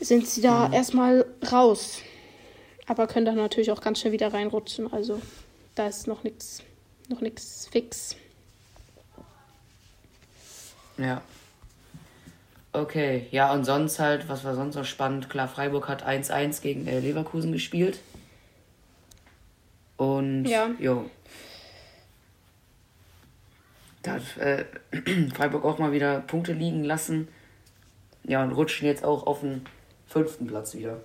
sind 0.00 0.26
sie 0.26 0.40
da 0.40 0.68
mhm. 0.68 0.74
erstmal 0.74 1.24
raus. 1.50 2.00
Aber 2.86 3.06
können 3.06 3.24
dann 3.24 3.36
natürlich 3.36 3.70
auch 3.70 3.80
ganz 3.80 4.00
schnell 4.00 4.12
wieder 4.12 4.34
reinrutschen. 4.34 4.92
Also 4.92 5.20
da 5.74 5.86
ist 5.86 6.06
noch 6.06 6.24
nichts 6.24 6.62
noch 7.08 7.20
nichts 7.20 7.68
fix. 7.70 8.16
Ja. 10.96 11.22
Okay, 12.72 13.26
ja, 13.30 13.52
und 13.52 13.64
sonst 13.64 14.00
halt, 14.00 14.28
was 14.28 14.44
war 14.44 14.54
sonst 14.56 14.74
noch 14.74 14.84
spannend? 14.84 15.30
Klar, 15.30 15.46
Freiburg 15.46 15.88
hat 15.88 16.04
1-1 16.04 16.60
gegen 16.60 16.86
äh, 16.88 16.98
Leverkusen 16.98 17.52
gespielt. 17.52 18.00
Und, 19.96 20.46
ja. 20.46 20.70
jo. 20.80 21.08
Da 24.02 24.14
hat 24.14 24.36
äh, 24.38 24.64
Freiburg 25.34 25.64
auch 25.64 25.78
mal 25.78 25.92
wieder 25.92 26.20
Punkte 26.20 26.52
liegen 26.52 26.82
lassen. 26.82 27.28
Ja, 28.24 28.42
und 28.42 28.52
rutschen 28.52 28.88
jetzt 28.88 29.04
auch 29.04 29.26
auf 29.26 29.40
den 29.40 29.64
fünften 30.08 30.46
Platz 30.46 30.74
wieder. 30.74 31.00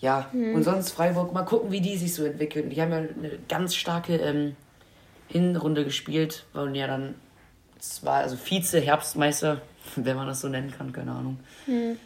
Ja, 0.00 0.28
mhm. 0.32 0.54
und 0.54 0.64
sonst 0.64 0.90
Freiburg, 0.90 1.32
mal 1.32 1.44
gucken, 1.44 1.70
wie 1.72 1.80
die 1.80 1.96
sich 1.96 2.14
so 2.14 2.24
entwickeln. 2.24 2.70
Die 2.70 2.80
haben 2.80 2.90
ja 2.90 2.98
eine 2.98 3.38
ganz 3.48 3.74
starke 3.74 4.16
ähm, 4.16 4.56
Hinrunde 5.30 5.84
gespielt, 5.84 6.44
waren 6.52 6.74
ja 6.74 6.86
dann 6.86 7.14
zwar, 7.78 8.18
also 8.18 8.36
Vize-Herbstmeister, 8.36 9.60
wenn 9.96 10.16
man 10.16 10.26
das 10.26 10.40
so 10.40 10.48
nennen 10.48 10.72
kann, 10.76 10.92
keine 10.92 11.12
Ahnung. 11.12 11.38
Mhm. 11.66 11.96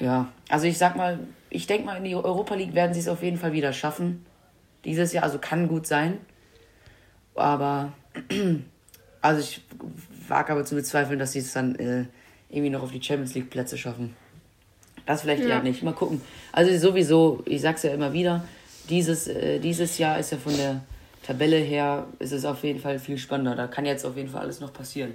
Ja, 0.00 0.32
also 0.48 0.66
ich 0.66 0.76
sag 0.76 0.96
mal, 0.96 1.20
ich 1.50 1.66
denke 1.66 1.86
mal, 1.86 1.96
in 1.96 2.04
die 2.04 2.16
Europa 2.16 2.54
League 2.54 2.74
werden 2.74 2.94
sie 2.94 3.00
es 3.00 3.08
auf 3.08 3.22
jeden 3.22 3.38
Fall 3.38 3.52
wieder 3.52 3.72
schaffen. 3.72 4.26
Dieses 4.84 5.12
Jahr, 5.12 5.24
also 5.24 5.38
kann 5.38 5.68
gut 5.68 5.86
sein. 5.86 6.18
Aber, 7.34 7.92
also 9.20 9.40
ich 9.40 9.62
wage 10.28 10.52
aber 10.52 10.64
zu 10.64 10.74
bezweifeln, 10.74 11.18
dass 11.18 11.32
sie 11.32 11.38
es 11.38 11.52
dann 11.52 11.76
äh, 11.76 12.06
irgendwie 12.50 12.70
noch 12.70 12.82
auf 12.82 12.90
die 12.90 13.02
Champions 13.02 13.34
League 13.34 13.50
Plätze 13.50 13.78
schaffen. 13.78 14.16
Das 15.06 15.22
vielleicht 15.22 15.42
ja. 15.42 15.50
eher 15.50 15.62
nicht. 15.62 15.82
Mal 15.82 15.94
gucken. 15.94 16.20
Also 16.52 16.76
sowieso, 16.76 17.42
ich 17.46 17.60
sag's 17.60 17.82
ja 17.82 17.92
immer 17.92 18.12
wieder, 18.12 18.44
dieses, 18.88 19.28
äh, 19.28 19.60
dieses 19.60 19.98
Jahr 19.98 20.18
ist 20.18 20.32
ja 20.32 20.38
von 20.38 20.56
der 20.56 20.82
Tabelle 21.24 21.56
her 21.56 22.06
ist 22.18 22.32
es 22.32 22.44
auf 22.44 22.62
jeden 22.64 22.80
Fall 22.80 22.98
viel 22.98 23.16
spannender. 23.16 23.56
Da 23.56 23.66
kann 23.66 23.86
jetzt 23.86 24.04
auf 24.04 24.16
jeden 24.16 24.28
Fall 24.28 24.42
alles 24.42 24.60
noch 24.60 24.72
passieren. 24.72 25.14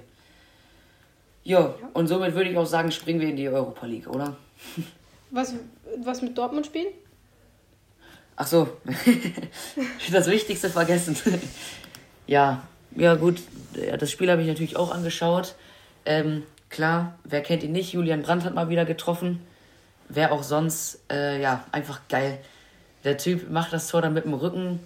Jo, 1.44 1.74
und 1.94 2.08
somit 2.08 2.34
würde 2.34 2.50
ich 2.50 2.58
auch 2.58 2.66
sagen, 2.66 2.90
springen 2.90 3.20
wir 3.20 3.28
in 3.28 3.36
die 3.36 3.48
Europa 3.48 3.86
League, 3.86 4.08
oder? 4.08 4.36
Was, 5.32 5.54
was 5.98 6.22
mit 6.22 6.36
Dortmund 6.36 6.66
spielen? 6.66 6.88
Ach 8.34 8.48
so, 8.48 8.66
das 10.12 10.26
Wichtigste 10.26 10.68
vergessen. 10.68 11.16
ja, 12.26 12.64
ja 12.96 13.14
gut, 13.14 13.40
das 14.00 14.10
Spiel 14.10 14.28
habe 14.28 14.42
ich 14.42 14.48
natürlich 14.48 14.76
auch 14.76 14.92
angeschaut. 14.92 15.54
Ähm, 16.04 16.42
klar, 16.68 17.16
wer 17.22 17.42
kennt 17.42 17.62
ihn 17.62 17.70
nicht? 17.70 17.92
Julian 17.92 18.22
Brandt 18.22 18.42
hat 18.44 18.56
mal 18.56 18.70
wieder 18.70 18.84
getroffen. 18.84 19.40
Wer 20.08 20.32
auch 20.32 20.42
sonst, 20.42 20.98
äh, 21.12 21.40
ja, 21.40 21.64
einfach 21.70 22.00
geil. 22.08 22.38
Der 23.04 23.16
Typ 23.16 23.48
macht 23.48 23.72
das 23.72 23.86
Tor 23.86 24.02
dann 24.02 24.14
mit 24.14 24.24
dem 24.24 24.34
Rücken 24.34 24.80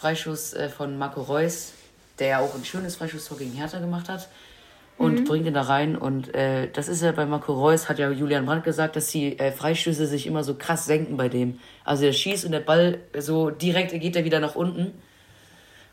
Freischuss 0.00 0.54
äh, 0.54 0.70
von 0.70 0.96
Marco 0.96 1.20
Reus, 1.20 1.72
der 2.18 2.28
ja 2.28 2.38
auch 2.40 2.54
ein 2.54 2.64
schönes 2.64 2.96
Freischusstor 2.96 3.36
gegen 3.36 3.52
Hertha 3.52 3.78
gemacht 3.80 4.08
hat. 4.08 4.28
Und 4.96 5.20
mhm. 5.20 5.24
bringt 5.24 5.46
ihn 5.46 5.54
da 5.54 5.62
rein. 5.62 5.96
Und 5.96 6.34
äh, 6.34 6.68
das 6.72 6.88
ist 6.88 7.02
ja 7.02 7.12
bei 7.12 7.26
Marco 7.26 7.52
Reus, 7.52 7.88
hat 7.88 7.98
ja 7.98 8.10
Julian 8.10 8.46
Brandt 8.46 8.64
gesagt, 8.64 8.96
dass 8.96 9.08
die 9.08 9.38
äh, 9.38 9.52
Freistöße 9.52 10.06
sich 10.06 10.26
immer 10.26 10.44
so 10.44 10.54
krass 10.54 10.86
senken 10.86 11.16
bei 11.16 11.28
dem. 11.28 11.58
Also 11.84 12.04
er 12.04 12.12
schießt 12.12 12.44
und 12.44 12.52
der 12.52 12.60
Ball 12.60 12.98
so 13.18 13.50
direkt 13.50 13.92
geht 13.92 14.16
er 14.16 14.24
wieder 14.24 14.40
nach 14.40 14.56
unten. 14.56 14.92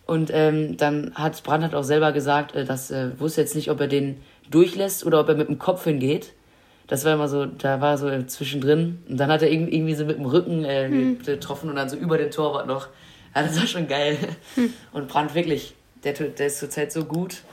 Und 0.05 0.29
ähm, 0.33 0.77
dann 0.77 1.13
hat 1.15 1.43
Brandt 1.43 1.65
hat 1.65 1.75
auch 1.75 1.83
selber 1.83 2.11
gesagt, 2.13 2.55
äh, 2.55 2.63
dass 2.63 2.91
äh, 2.91 3.11
wusste 3.19 3.41
jetzt 3.41 3.55
nicht, 3.55 3.69
ob 3.71 3.79
er 3.81 3.87
den 3.87 4.21
durchlässt 4.49 5.05
oder 5.05 5.19
ob 5.19 5.27
er 5.29 5.35
mit 5.35 5.49
dem 5.49 5.59
Kopf 5.59 5.83
hingeht. 5.83 6.33
Das 6.87 7.03
war 7.03 7.13
immer 7.13 7.27
so, 7.27 7.45
da 7.45 7.81
war 7.81 7.97
so 7.97 8.09
zwischendrin. 8.23 8.99
Und 9.09 9.17
dann 9.17 9.29
hat 9.29 9.41
er 9.41 9.51
irgendwie 9.51 9.95
so 9.95 10.05
mit 10.05 10.17
dem 10.17 10.25
Rücken 10.25 10.63
äh, 10.63 10.87
hm. 10.87 11.23
getroffen 11.23 11.69
und 11.69 11.75
dann 11.75 11.89
so 11.89 11.97
über 11.97 12.17
den 12.17 12.31
Torwart 12.31 12.67
noch. 12.67 12.87
Ja, 13.37 13.43
das 13.43 13.59
war 13.59 13.67
schon 13.67 13.87
geil. 13.87 14.17
Hm. 14.55 14.73
Und 14.93 15.07
Brandt 15.09 15.35
wirklich, 15.35 15.75
der, 16.03 16.13
der 16.13 16.47
ist 16.47 16.57
zurzeit 16.57 16.91
so 16.91 17.05
gut. 17.05 17.43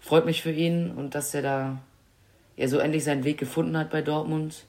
Freut 0.00 0.24
mich 0.24 0.40
für 0.40 0.52
ihn 0.52 0.92
und 0.92 1.16
dass 1.16 1.34
er 1.34 1.42
da 1.42 1.78
ja 2.56 2.68
so 2.68 2.78
endlich 2.78 3.02
seinen 3.02 3.24
Weg 3.24 3.38
gefunden 3.38 3.76
hat 3.76 3.90
bei 3.90 4.02
Dortmund. 4.02 4.64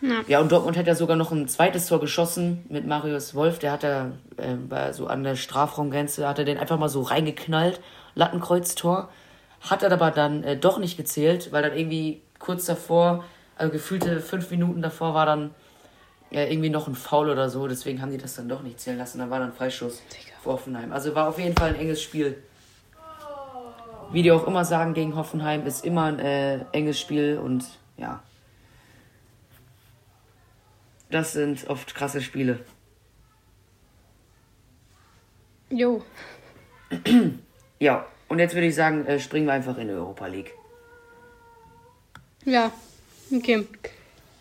Ja. 0.00 0.22
ja, 0.28 0.40
und 0.40 0.52
Dortmund 0.52 0.76
hat 0.76 0.86
ja 0.86 0.94
sogar 0.94 1.16
noch 1.16 1.32
ein 1.32 1.48
zweites 1.48 1.88
Tor 1.88 1.98
geschossen 1.98 2.64
mit 2.68 2.86
Marius 2.86 3.34
Wolf. 3.34 3.58
Der 3.58 3.72
hat 3.72 3.82
da 3.82 4.12
äh, 4.36 4.92
so 4.92 5.08
an 5.08 5.24
der 5.24 5.34
Strafraumgrenze, 5.34 6.28
hat 6.28 6.38
er 6.38 6.44
den 6.44 6.58
einfach 6.58 6.78
mal 6.78 6.88
so 6.88 7.02
reingeknallt, 7.02 7.80
Lattenkreuztor. 8.14 9.08
Hat 9.62 9.82
er 9.82 9.90
aber 9.90 10.12
dann 10.12 10.44
äh, 10.44 10.56
doch 10.56 10.78
nicht 10.78 10.96
gezählt, 10.96 11.50
weil 11.50 11.64
dann 11.64 11.76
irgendwie 11.76 12.22
kurz 12.38 12.66
davor, 12.66 13.24
also 13.56 13.72
gefühlte 13.72 14.20
fünf 14.20 14.48
Minuten 14.52 14.80
davor 14.80 15.12
war 15.14 15.26
dann 15.26 15.50
ja, 16.34 16.42
irgendwie 16.46 16.68
noch 16.68 16.88
ein 16.88 16.96
Foul 16.96 17.30
oder 17.30 17.48
so, 17.48 17.68
deswegen 17.68 18.02
haben 18.02 18.10
die 18.10 18.18
das 18.18 18.34
dann 18.34 18.48
doch 18.48 18.60
nicht 18.60 18.80
zählen 18.80 18.98
lassen. 18.98 19.20
Da 19.20 19.30
war 19.30 19.38
dann 19.38 19.52
Freischuss 19.52 20.02
Digga. 20.10 20.34
für 20.42 20.50
Hoffenheim. 20.50 20.92
Also 20.92 21.14
war 21.14 21.28
auf 21.28 21.38
jeden 21.38 21.56
Fall 21.56 21.68
ein 21.68 21.76
enges 21.76 22.02
Spiel. 22.02 22.42
Wie 24.10 24.24
die 24.24 24.32
auch 24.32 24.44
immer 24.44 24.64
sagen 24.64 24.94
gegen 24.94 25.14
Hoffenheim, 25.14 25.64
ist 25.64 25.84
immer 25.84 26.06
ein 26.06 26.18
äh, 26.18 26.64
enges 26.72 26.98
Spiel 26.98 27.38
und 27.38 27.64
ja. 27.96 28.20
Das 31.08 31.34
sind 31.34 31.68
oft 31.68 31.94
krasse 31.94 32.20
Spiele. 32.20 32.58
Jo. 35.70 36.02
ja, 37.78 38.06
und 38.28 38.40
jetzt 38.40 38.54
würde 38.54 38.66
ich 38.66 38.74
sagen, 38.74 39.06
äh, 39.06 39.20
springen 39.20 39.46
wir 39.46 39.52
einfach 39.52 39.78
in 39.78 39.86
die 39.86 39.94
Europa 39.94 40.26
League. 40.26 40.52
Ja, 42.44 42.72
okay. 43.32 43.68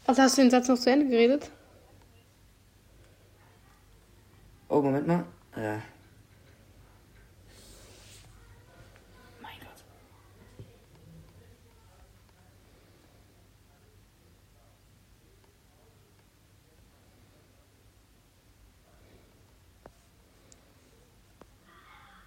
Also 0.08 0.24
hast 0.24 0.40
du 0.40 0.42
den 0.42 0.50
Satz 0.50 0.68
noch 0.68 0.80
zu 0.80 0.90
Ende 0.90 1.08
geredet? 1.08 1.52
Oh, 4.74 4.82
Moment 4.82 5.06
mal. 5.06 5.24
Äh. 5.56 5.78
Mein 9.40 9.60
Gott. 9.60 9.84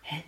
Hä? 0.03 0.23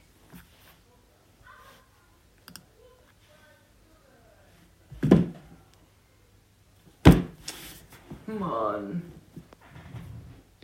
Mann. 8.26 9.02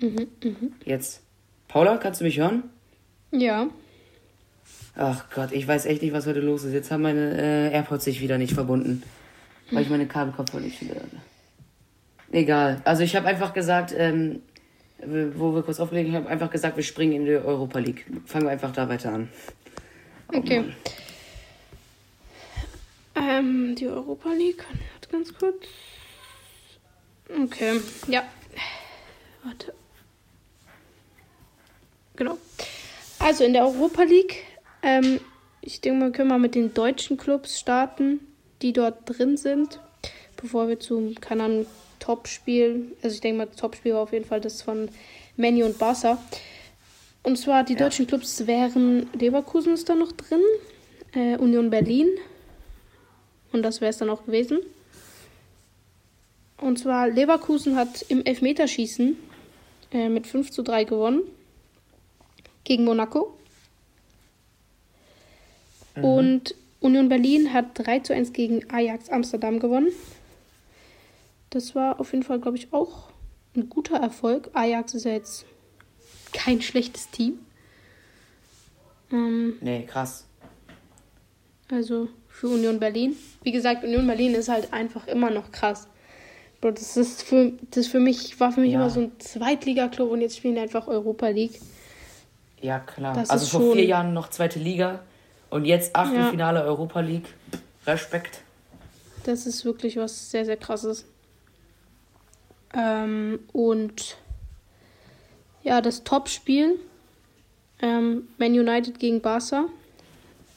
Mhm, 0.00 0.26
mhm. 0.42 0.74
Jetzt. 0.84 1.22
Paula, 1.74 1.96
kannst 1.96 2.20
du 2.20 2.24
mich 2.24 2.38
hören? 2.38 2.62
Ja. 3.32 3.66
Ach 4.94 5.24
Gott, 5.34 5.50
ich 5.50 5.66
weiß 5.66 5.86
echt 5.86 6.02
nicht, 6.02 6.12
was 6.12 6.24
heute 6.24 6.38
los 6.38 6.62
ist. 6.62 6.72
Jetzt 6.72 6.92
haben 6.92 7.02
meine 7.02 7.36
äh, 7.36 7.72
AirPods 7.72 8.04
sich 8.04 8.20
wieder 8.20 8.38
nicht 8.38 8.52
verbunden. 8.54 9.02
Weil 9.72 9.82
ich 9.82 9.90
meine 9.90 10.06
Kabelkopfhörer 10.06 10.62
nicht 10.62 10.80
wieder. 10.80 11.00
Egal. 12.30 12.80
Also 12.84 13.02
ich 13.02 13.16
habe 13.16 13.26
einfach 13.26 13.52
gesagt, 13.52 13.92
ähm, 13.96 14.42
wo 15.34 15.52
wir 15.52 15.64
kurz 15.64 15.80
auflegen, 15.80 16.12
ich 16.12 16.16
habe 16.16 16.28
einfach 16.28 16.48
gesagt, 16.48 16.76
wir 16.76 16.84
springen 16.84 17.14
in 17.14 17.24
die 17.24 17.32
Europa 17.32 17.80
League. 17.80 18.06
Fangen 18.24 18.44
wir 18.44 18.52
einfach 18.52 18.70
da 18.70 18.88
weiter 18.88 19.12
an. 19.12 19.28
Oh, 20.32 20.36
okay. 20.36 20.66
Ähm, 23.16 23.74
die 23.74 23.88
Europa 23.88 24.28
League. 24.30 24.64
Ganz 25.10 25.34
kurz. 25.36 25.56
Okay, 27.28 27.80
ja. 28.06 28.22
Warte. 29.42 29.74
Genau. 32.16 32.38
Also 33.18 33.44
in 33.44 33.52
der 33.52 33.64
Europa 33.64 34.02
League, 34.02 34.44
ähm, 34.82 35.20
ich 35.60 35.80
denke 35.80 35.98
mal, 35.98 36.12
können 36.12 36.28
wir 36.28 36.38
mit 36.38 36.54
den 36.54 36.74
deutschen 36.74 37.16
Clubs 37.16 37.58
starten, 37.58 38.20
die 38.62 38.72
dort 38.72 38.98
drin 39.06 39.36
sind, 39.36 39.80
bevor 40.36 40.68
wir 40.68 40.78
zum, 40.78 41.14
Ahnung, 41.28 41.66
Topspiel, 41.98 42.92
also 43.02 43.14
ich 43.14 43.20
denke 43.20 43.38
mal, 43.38 43.46
das 43.46 43.56
Topspiel 43.56 43.94
war 43.94 44.02
auf 44.02 44.12
jeden 44.12 44.26
Fall 44.26 44.40
das 44.40 44.62
von 44.62 44.90
Menu 45.36 45.64
und 45.64 45.78
Barca. 45.78 46.18
Und 47.22 47.38
zwar 47.38 47.64
die 47.64 47.72
ja. 47.72 47.78
deutschen 47.78 48.06
Clubs 48.06 48.46
wären 48.46 49.08
Leverkusen 49.18 49.72
ist 49.72 49.88
da 49.88 49.94
noch 49.94 50.12
drin, 50.12 50.42
äh, 51.14 51.36
Union 51.38 51.70
Berlin. 51.70 52.08
Und 53.52 53.62
das 53.62 53.80
wäre 53.80 53.90
es 53.90 53.98
dann 53.98 54.10
auch 54.10 54.26
gewesen. 54.26 54.58
Und 56.58 56.78
zwar 56.78 57.08
Leverkusen 57.08 57.76
hat 57.76 58.02
im 58.08 58.24
Elfmeterschießen 58.24 59.16
äh, 59.92 60.08
mit 60.10 60.26
5 60.26 60.50
zu 60.50 60.62
3 60.62 60.84
gewonnen 60.84 61.22
gegen 62.64 62.84
Monaco. 62.84 63.36
Mhm. 65.96 66.04
Und 66.04 66.54
Union 66.80 67.08
Berlin 67.08 67.52
hat 67.52 67.78
3 67.78 68.00
zu 68.00 68.14
1 68.14 68.32
gegen 68.32 68.70
Ajax 68.70 69.08
Amsterdam 69.08 69.58
gewonnen. 69.58 69.88
Das 71.50 71.74
war 71.74 72.00
auf 72.00 72.12
jeden 72.12 72.24
Fall, 72.24 72.40
glaube 72.40 72.56
ich, 72.56 72.72
auch 72.72 73.10
ein 73.56 73.68
guter 73.68 73.96
Erfolg. 73.96 74.50
Ajax 74.54 74.94
ist 74.94 75.04
ja 75.04 75.12
jetzt 75.12 75.46
kein 76.32 76.60
schlechtes 76.60 77.10
Team. 77.10 77.38
Ähm, 79.12 79.56
nee, 79.60 79.84
krass. 79.86 80.26
Also 81.70 82.08
für 82.28 82.48
Union 82.48 82.80
Berlin. 82.80 83.16
Wie 83.42 83.52
gesagt, 83.52 83.84
Union 83.84 84.06
Berlin 84.06 84.34
ist 84.34 84.48
halt 84.48 84.72
einfach 84.72 85.06
immer 85.06 85.30
noch 85.30 85.52
krass. 85.52 85.88
Bro, 86.60 86.72
das 86.72 86.96
ist 86.96 87.22
für, 87.22 87.52
das 87.70 87.86
für 87.86 88.00
mich, 88.00 88.38
war 88.40 88.52
für 88.52 88.60
mich 88.60 88.72
ja. 88.72 88.80
immer 88.80 88.90
so 88.90 89.00
ein 89.00 89.12
Zweitliga-Club 89.18 90.10
und 90.10 90.20
jetzt 90.20 90.36
spielen 90.36 90.56
die 90.56 90.60
einfach 90.60 90.88
Europa 90.88 91.28
League. 91.28 91.60
Ja, 92.64 92.78
klar. 92.78 93.12
Das 93.14 93.28
also 93.28 93.58
vor 93.58 93.74
vier 93.74 93.84
Jahren 93.84 94.14
noch 94.14 94.30
zweite 94.30 94.58
Liga 94.58 95.00
und 95.50 95.66
jetzt 95.66 95.94
Achtelfinale 95.94 96.60
ja. 96.60 96.64
Europa 96.64 97.00
League. 97.00 97.26
Respekt. 97.86 98.40
Das 99.24 99.44
ist 99.44 99.66
wirklich 99.66 99.98
was 99.98 100.30
sehr, 100.30 100.46
sehr 100.46 100.56
krasses. 100.56 101.04
Ähm, 102.72 103.40
und 103.52 104.16
ja, 105.62 105.82
das 105.82 106.04
Topspiel 106.04 106.78
ähm, 107.82 108.28
Man 108.38 108.52
United 108.52 108.98
gegen 108.98 109.20
Barca. 109.20 109.66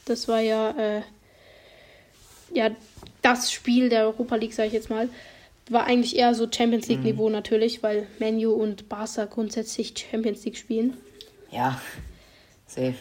Das 0.05 0.29
war 0.29 0.39
ja, 0.39 0.69
äh, 0.77 1.01
ja 2.53 2.69
das 3.21 3.51
Spiel 3.51 3.89
der 3.89 4.03
Europa 4.03 4.37
League, 4.37 4.53
sage 4.53 4.67
ich 4.67 4.73
jetzt 4.73 4.89
mal. 4.89 5.09
War 5.69 5.83
eigentlich 5.83 6.15
eher 6.15 6.33
so 6.33 6.47
Champions 6.49 6.87
League-Niveau 6.87 7.27
mhm. 7.27 7.33
natürlich, 7.33 7.83
weil 7.83 8.07
Manu 8.17 8.53
und 8.53 8.87
Barca 8.87 9.25
grundsätzlich 9.25 9.93
Champions 9.97 10.45
League 10.45 10.57
spielen. 10.57 10.95
Ja, 11.51 11.81
safe. 12.65 12.95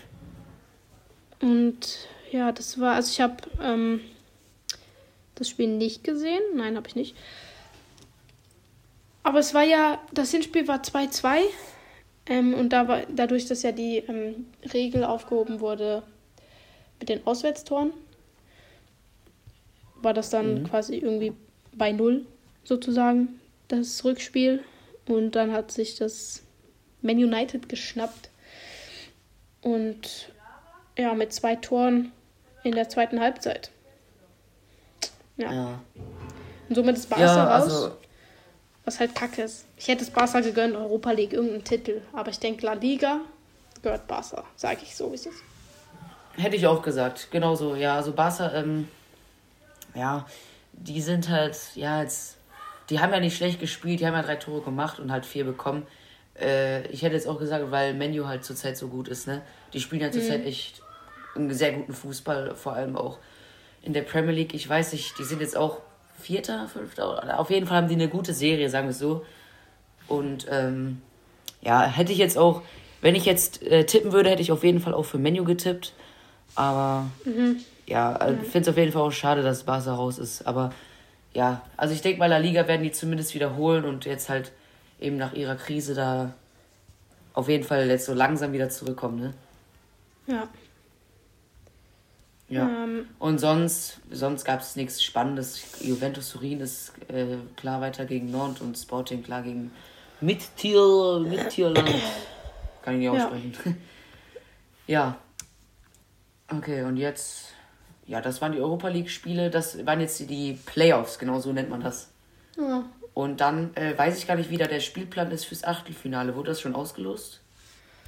Und 1.41 2.09
ja, 2.31 2.53
das 2.53 2.81
war, 2.81 2.95
also 2.95 3.11
ich 3.11 3.21
habe 3.21 3.37
ähm, 3.63 4.01
das 5.35 5.49
Spiel 5.49 5.69
nicht 5.69 6.05
gesehen. 6.05 6.43
Nein, 6.55 6.77
habe 6.77 6.89
ich 6.89 6.97
nicht. 6.97 7.17
Aber 9.23 9.39
es 9.39 9.55
war 9.55 9.65
ja, 9.65 10.01
das 10.13 10.31
Hinspiel 10.31 10.69
war 10.69 10.83
2-2. 10.83 11.41
Ähm, 12.27 12.55
und 12.55 12.71
da 12.71 12.89
war, 12.89 13.03
dadurch, 13.09 13.47
dass 13.47 13.63
ja 13.63 13.73
die 13.73 13.99
ähm, 13.99 14.47
Regel 14.73 15.05
aufgehoben 15.05 15.61
wurde 15.61 16.03
mit 16.99 17.09
den 17.09 17.27
Auswärtstoren, 17.27 17.93
war 19.97 20.15
das 20.15 20.31
dann 20.31 20.63
mhm. 20.63 20.69
quasi 20.69 20.97
irgendwie 20.97 21.33
bei 21.73 21.93
Null 21.93 22.27
sozusagen, 22.65 23.41
das 23.69 24.05
Rückspiel. 24.05 24.63
Und 25.09 25.33
dann 25.37 25.53
hat 25.53 25.71
sich 25.71 25.97
das 25.97 26.43
Man 27.03 27.17
United 27.17 27.69
geschnappt. 27.69 28.31
Und 29.67 30.31
ja, 30.97 31.13
mit 31.15 31.33
zwei 31.33 31.57
Toren 31.57 32.13
in 32.63 32.71
der 32.77 32.89
zweiten 32.89 33.21
Halbzeit. 33.21 33.73
Ja. 35.37 35.53
ja. 35.53 35.81
Und 36.69 36.75
somit 36.77 36.97
ist 36.97 37.11
Barca 37.11 37.25
ja, 37.25 37.45
raus. 37.45 37.63
Also 37.65 37.97
was 38.85 39.01
halt 39.01 39.17
kacke 39.17 39.43
ist. 39.43 39.67
Ich 39.77 39.89
hätte 39.89 40.05
es 40.05 40.11
Barca 40.11 40.39
gegönnt, 40.39 40.77
Europa 40.77 41.11
League, 41.11 41.33
irgendeinen 41.33 41.65
Titel. 41.65 42.01
Aber 42.13 42.31
ich 42.31 42.39
denke, 42.39 42.65
La 42.65 42.75
Liga 42.75 43.23
gehört 43.83 44.07
Barca, 44.07 44.45
sage 44.55 44.79
ich 44.85 44.95
so, 44.95 45.11
wie 45.11 45.17
es 45.17 45.27
ist. 45.27 45.43
Hätte 46.37 46.55
ich 46.55 46.67
auch 46.69 46.81
gesagt, 46.81 47.33
genauso. 47.33 47.75
Ja, 47.75 47.97
also 47.97 48.13
Barca, 48.13 48.55
ähm, 48.55 48.87
ja, 49.97 50.27
die 50.75 51.03
sind 51.03 51.29
halt, 51.29 51.59
ja, 51.75 52.03
jetzt, 52.03 52.37
die 52.89 53.01
haben 53.01 53.13
ja 53.13 53.19
nicht 53.19 53.37
schlecht 53.37 53.59
gespielt, 53.59 53.99
die 53.99 54.07
haben 54.07 54.15
ja 54.15 54.23
drei 54.23 54.37
Tore 54.37 54.63
gemacht 54.63 55.01
und 55.01 55.11
halt 55.11 55.27
vier 55.27 55.45
bekommen. 55.45 55.89
Äh, 56.41 56.87
ich 56.89 57.03
hätte 57.03 57.15
jetzt 57.15 57.27
auch 57.27 57.39
gesagt, 57.39 57.71
weil 57.71 57.95
Menu 57.95 58.27
halt 58.27 58.45
zurzeit 58.45 58.77
so 58.77 58.89
gut 58.89 59.09
ist, 59.09 59.27
ne? 59.27 59.43
Die 59.73 59.81
spielen 59.81 60.03
ja 60.03 60.11
zurzeit 60.11 60.41
mhm. 60.41 60.47
echt 60.47 60.83
einen 61.35 61.53
sehr 61.53 61.73
guten 61.73 61.93
Fußball, 61.93 62.55
vor 62.55 62.75
allem 62.75 62.97
auch 62.97 63.19
in 63.83 63.93
der 63.93 64.03
Premier 64.03 64.33
League. 64.33 64.55
Ich 64.55 64.69
weiß 64.69 64.93
nicht, 64.93 65.19
die 65.19 65.25
sind 65.25 65.41
jetzt 65.41 65.57
auch 65.57 65.81
Vierter, 66.19 66.67
Fünfter. 66.69 67.39
Auf 67.39 67.51
jeden 67.51 67.67
Fall 67.67 67.79
haben 67.79 67.89
die 67.89 67.95
eine 67.95 68.09
gute 68.09 68.33
Serie, 68.33 68.69
sagen 68.71 68.87
wir 68.87 68.93
es 68.93 68.99
so. 68.99 69.25
Und 70.09 70.47
ähm, 70.51 71.03
ja, 71.63 71.85
hätte 71.85 72.13
ich 72.13 72.19
jetzt 72.19 72.39
auch, 72.39 72.63
wenn 73.01 73.15
ich 73.15 73.25
jetzt 73.25 73.63
äh, 73.63 73.85
tippen 73.85 74.13
würde, 74.13 74.31
hätte 74.31 74.43
ich 74.43 74.53
auf 74.53 74.65
jeden 74.65 74.81
Fall 74.81 74.95
auch 74.95 75.05
für 75.05 75.19
Menu 75.19 75.45
getippt. 75.45 75.93
Aber 76.55 77.07
mhm. 77.25 77.59
ja, 77.87 78.19
mhm. 78.29 78.41
finde 78.41 78.61
es 78.61 78.69
auf 78.69 78.77
jeden 78.77 78.93
Fall 78.93 79.03
auch 79.03 79.13
schade, 79.13 79.43
dass 79.43 79.65
Barca 79.65 79.95
raus 79.95 80.19
ist. 80.19 80.47
Aber 80.47 80.73
ja, 81.35 81.63
also 81.77 81.95
ich 81.95 82.03
denke 82.03 82.19
mal, 82.19 82.27
La 82.27 82.39
Liga 82.39 82.67
werden 82.67 82.83
die 82.83 82.93
zumindest 82.93 83.35
wiederholen 83.35 83.85
und 83.85 84.07
jetzt 84.07 84.29
halt 84.29 84.53
eben 85.01 85.17
nach 85.17 85.33
ihrer 85.33 85.57
Krise 85.57 85.95
da 85.95 86.35
auf 87.35 87.49
jeden 87.49 87.65
Fall 87.65 87.87
jetzt 87.87 88.07
so 88.07 88.15
langsam 88.15 88.53
wieder 88.53 88.71
zurückkommen, 88.71 89.21
ne? 89.21 89.35
Ja. 90.27 90.49
Ja. 92.49 92.69
Ähm, 92.69 93.07
und 93.19 93.39
sonst, 93.39 94.01
sonst 94.11 94.45
gab 94.45 94.61
es 94.61 94.77
nichts 94.77 95.03
Spannendes. 95.03 95.81
Juventus 95.81 96.31
Turin 96.31 96.61
ist 96.61 96.93
äh, 97.09 97.37
klar 97.57 97.81
weiter 97.81 98.05
gegen 98.05 98.31
Nord 98.31 98.61
und 98.61 98.79
Sporting 98.79 99.23
klar 99.23 99.43
gegen 99.43 99.73
Mittier, 100.21 101.21
Mittierland. 101.21 102.03
Kann 102.83 102.95
ich 102.95 103.01
nicht 103.01 103.09
aussprechen. 103.11 103.53
Ja. 104.87 105.17
ja. 106.51 106.57
Okay, 106.57 106.83
und 106.85 106.97
jetzt. 106.97 107.53
Ja, 108.07 108.21
das 108.21 108.41
waren 108.41 108.53
die 108.53 108.61
Europa 108.61 108.89
League-Spiele. 108.89 109.51
Das 109.51 109.85
waren 109.85 110.01
jetzt 110.01 110.21
die 110.21 110.59
Playoffs, 110.65 111.19
genau 111.19 111.41
so 111.41 111.53
nennt 111.53 111.69
man 111.69 111.81
das. 111.81 112.09
Ja. 112.57 112.85
Und 113.17 113.41
dann 113.41 113.75
äh, 113.75 113.97
weiß 113.97 114.19
ich 114.19 114.29
gar 114.29 114.37
nicht, 114.37 114.51
wie 114.51 114.59
da 114.59 114.67
der 114.67 114.81
Spielplan 114.81 115.33
ist 115.33 115.47
fürs 115.47 115.65
Achtelfinale. 115.65 116.37
Wurde 116.37 116.51
das 116.51 116.61
schon 116.61 116.77
ausgelost? 116.77 117.41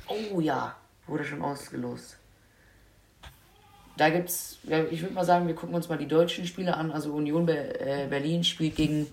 Oh 0.06 0.40
ja, 0.40 0.76
wurde 1.06 1.24
schon 1.24 1.42
ausgelost 1.42 2.18
da 3.98 4.10
gibt's, 4.10 4.58
ich 4.90 5.02
würde 5.02 5.14
mal 5.14 5.24
sagen, 5.24 5.46
wir 5.46 5.54
gucken 5.54 5.74
uns 5.74 5.88
mal 5.88 5.98
die 5.98 6.06
deutschen 6.06 6.46
Spiele 6.46 6.76
an. 6.76 6.92
Also 6.92 7.12
Union 7.12 7.48
äh, 7.48 8.06
Berlin 8.08 8.44
spielt 8.44 8.76
gegen 8.76 9.08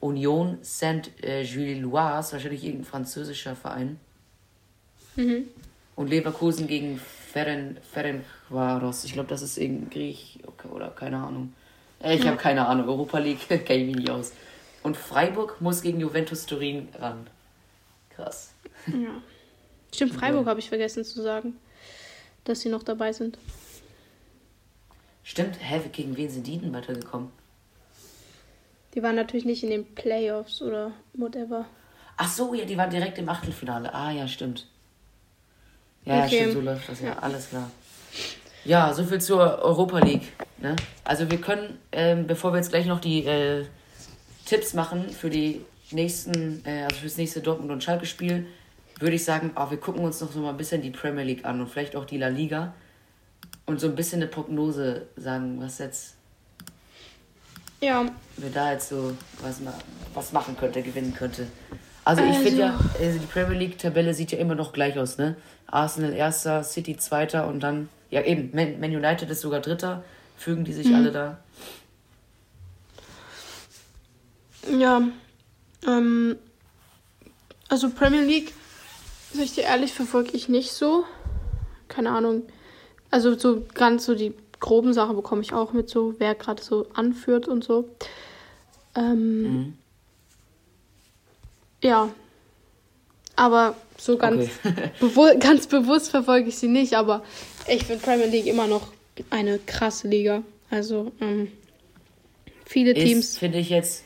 Union 0.00 0.58
Saint-Gilloise, 0.62 2.32
wahrscheinlich 2.32 2.64
irgendein 2.64 2.86
französischer 2.86 3.54
Verein. 3.54 4.00
Mhm. 5.16 5.44
Und 5.94 6.08
Leverkusen 6.08 6.66
gegen 6.66 6.98
Feren, 6.98 7.76
Ferencvaros. 7.92 9.04
Ich 9.04 9.12
glaube, 9.12 9.28
das 9.28 9.42
ist 9.42 9.58
irgendein 9.58 9.90
Griech 9.90 10.38
oder 10.70 10.88
keine 10.88 11.18
Ahnung. 11.18 11.52
Äh, 12.02 12.16
ich 12.16 12.26
habe 12.26 12.38
keine 12.38 12.66
Ahnung. 12.66 12.88
Europa 12.88 13.18
League 13.18 13.46
kenne 13.48 13.80
ich 13.80 13.86
mich 13.86 13.96
nicht 13.96 14.10
aus. 14.10 14.32
Und 14.82 14.96
Freiburg 14.96 15.60
muss 15.60 15.82
gegen 15.82 16.00
Juventus 16.00 16.46
Turin 16.46 16.88
ran. 16.98 17.26
Krass. 18.10 18.52
Ja. 18.86 19.22
Stimmt, 19.94 20.14
Freiburg 20.14 20.46
habe 20.46 20.60
ich 20.60 20.68
vergessen 20.68 21.04
zu 21.04 21.20
sagen, 21.22 21.56
dass 22.44 22.60
sie 22.60 22.68
noch 22.68 22.82
dabei 22.82 23.12
sind. 23.12 23.38
Stimmt, 25.22 25.56
hä, 25.60 25.80
gegen 25.92 26.16
wen 26.16 26.30
sind 26.30 26.46
die 26.46 26.58
denn 26.58 26.72
weitergekommen? 26.72 27.30
Die 28.94 29.02
waren 29.02 29.16
natürlich 29.16 29.44
nicht 29.44 29.62
in 29.62 29.70
den 29.70 29.94
Playoffs 29.94 30.62
oder 30.62 30.92
whatever. 31.12 31.66
Ach 32.16 32.28
so, 32.28 32.54
ja, 32.54 32.64
die 32.64 32.76
waren 32.76 32.90
direkt 32.90 33.18
im 33.18 33.28
Achtelfinale. 33.28 33.94
Ah, 33.94 34.10
ja, 34.10 34.26
stimmt. 34.26 34.66
Ja, 36.04 36.24
okay. 36.24 36.40
stimmt, 36.40 36.52
so 36.54 36.60
läuft 36.60 36.88
das 36.88 37.00
ja. 37.00 37.08
ja. 37.08 37.18
Alles 37.18 37.50
klar. 37.50 37.70
Ja, 38.64 38.92
soviel 38.92 39.20
zur 39.20 39.40
Europa 39.62 39.98
League. 40.00 40.32
Ne? 40.58 40.76
Also 41.04 41.30
wir 41.30 41.40
können, 41.40 41.78
ähm, 41.92 42.26
bevor 42.26 42.52
wir 42.52 42.58
jetzt 42.58 42.70
gleich 42.70 42.86
noch 42.86 43.00
die 43.00 43.24
äh, 43.24 43.66
Tipps 44.50 44.74
machen 44.74 45.10
für 45.10 45.30
die 45.30 45.64
nächsten, 45.92 46.60
äh, 46.66 46.82
also 46.82 46.96
fürs 46.96 47.16
nächste 47.16 47.40
Dortmund 47.40 47.70
und 47.70 47.84
Schalke 47.84 48.04
Spiel, 48.04 48.46
würde 48.98 49.14
ich 49.14 49.24
sagen, 49.24 49.52
oh, 49.54 49.70
wir 49.70 49.78
gucken 49.78 50.04
uns 50.04 50.20
noch 50.20 50.32
so 50.32 50.40
mal 50.40 50.50
ein 50.50 50.56
bisschen 50.56 50.82
die 50.82 50.90
Premier 50.90 51.22
League 51.22 51.44
an 51.44 51.60
und 51.60 51.68
vielleicht 51.68 51.94
auch 51.94 52.04
die 52.04 52.18
La 52.18 52.26
Liga 52.26 52.74
und 53.66 53.78
so 53.78 53.86
ein 53.86 53.94
bisschen 53.94 54.20
eine 54.20 54.26
Prognose 54.26 55.06
sagen, 55.16 55.60
was 55.60 55.78
jetzt. 55.78 56.16
Ja. 57.80 58.06
Wer 58.38 58.50
da 58.50 58.72
jetzt 58.72 58.88
so 58.88 59.16
was, 59.40 59.60
was 60.14 60.32
machen 60.32 60.56
könnte, 60.58 60.82
gewinnen 60.82 61.14
könnte. 61.14 61.46
Also, 62.04 62.24
ich 62.24 62.36
finde 62.38 62.60
ja, 62.60 62.72
also. 62.72 63.04
also 63.04 63.18
die 63.20 63.26
Premier 63.26 63.56
League-Tabelle 63.56 64.14
sieht 64.14 64.32
ja 64.32 64.38
immer 64.38 64.56
noch 64.56 64.72
gleich 64.72 64.98
aus, 64.98 65.16
ne? 65.16 65.36
Arsenal 65.68 66.12
erster, 66.12 66.64
City 66.64 66.96
zweiter 66.96 67.46
und 67.46 67.60
dann, 67.60 67.88
ja 68.10 68.22
eben, 68.22 68.50
Man, 68.52 68.80
Man 68.80 68.90
United 68.90 69.30
ist 69.30 69.42
sogar 69.42 69.60
dritter. 69.60 70.02
Fügen 70.36 70.64
die 70.64 70.72
sich 70.72 70.88
mhm. 70.88 70.94
alle 70.96 71.12
da? 71.12 71.38
Ja, 74.68 75.08
ähm, 75.86 76.36
also 77.68 77.90
Premier 77.90 78.22
League, 78.22 78.52
sag 79.32 79.44
ich 79.44 79.54
dir 79.54 79.64
ehrlich, 79.64 79.92
verfolge 79.92 80.32
ich 80.32 80.48
nicht 80.48 80.72
so. 80.72 81.04
Keine 81.88 82.10
Ahnung. 82.10 82.42
Also 83.10 83.36
so 83.38 83.62
ganz 83.74 84.04
so 84.04 84.14
die 84.14 84.34
groben 84.60 84.92
Sachen 84.92 85.16
bekomme 85.16 85.42
ich 85.42 85.52
auch 85.52 85.72
mit, 85.72 85.88
so 85.88 86.14
wer 86.18 86.34
gerade 86.34 86.62
so 86.62 86.86
anführt 86.94 87.48
und 87.48 87.64
so. 87.64 87.88
Ähm, 88.94 89.42
mhm. 89.42 89.74
Ja. 91.82 92.10
Aber 93.36 93.74
so 93.96 94.18
ganz, 94.18 94.50
okay. 94.64 94.90
bewu 95.00 95.38
ganz 95.38 95.66
bewusst 95.66 96.10
verfolge 96.10 96.50
ich 96.50 96.58
sie 96.58 96.68
nicht, 96.68 96.94
aber 96.94 97.22
ich 97.68 97.84
finde 97.84 98.02
Premier 98.02 98.26
League 98.26 98.46
immer 98.46 98.66
noch 98.66 98.88
eine 99.30 99.58
krasse 99.58 100.08
Liga. 100.08 100.42
Also 100.70 101.12
ähm, 101.20 101.50
viele 102.66 102.94
Teams. 102.94 103.38
Finde 103.38 103.58
ich 103.58 103.70
jetzt, 103.70 104.04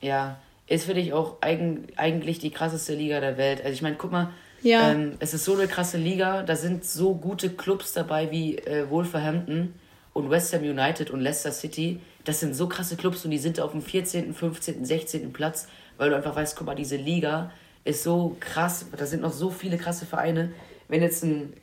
ja, 0.00 0.38
ist 0.66 0.84
finde 0.84 1.00
ich 1.00 1.12
auch 1.12 1.38
eigen, 1.40 1.88
eigentlich 1.96 2.38
die 2.38 2.50
krasseste 2.50 2.94
Liga 2.94 3.20
der 3.20 3.36
Welt. 3.36 3.60
Also 3.60 3.72
ich 3.72 3.82
meine, 3.82 3.96
guck 3.96 4.12
mal, 4.12 4.30
ja. 4.62 4.90
Ähm, 4.90 5.12
es 5.20 5.32
ist 5.32 5.44
so 5.44 5.54
eine 5.54 5.66
krasse 5.68 5.96
Liga, 5.96 6.42
da 6.42 6.54
sind 6.54 6.84
so 6.84 7.14
gute 7.14 7.50
Clubs 7.50 7.92
dabei 7.92 8.30
wie 8.30 8.58
äh, 8.58 8.88
Wolverhampton 8.90 9.74
und 10.12 10.30
West 10.30 10.52
Ham 10.52 10.62
United 10.62 11.10
und 11.10 11.20
Leicester 11.20 11.52
City, 11.52 12.00
das 12.24 12.40
sind 12.40 12.54
so 12.54 12.68
krasse 12.68 12.96
Clubs 12.96 13.24
und 13.24 13.30
die 13.30 13.38
sind 13.38 13.60
auf 13.60 13.72
dem 13.72 13.82
14., 13.82 14.34
15., 14.34 14.84
16. 14.84 15.32
Platz, 15.32 15.68
weil 15.96 16.10
du 16.10 16.16
einfach 16.16 16.36
weißt, 16.36 16.56
guck 16.56 16.66
mal, 16.66 16.74
diese 16.74 16.96
Liga 16.96 17.50
ist 17.84 18.02
so 18.02 18.36
krass, 18.40 18.86
da 18.96 19.06
sind 19.06 19.22
noch 19.22 19.32
so 19.32 19.50
viele 19.50 19.78
krasse 19.78 20.04
Vereine. 20.04 20.52
Wenn 20.88 21.02
jetzt 21.02 21.24
ein, 21.24 21.54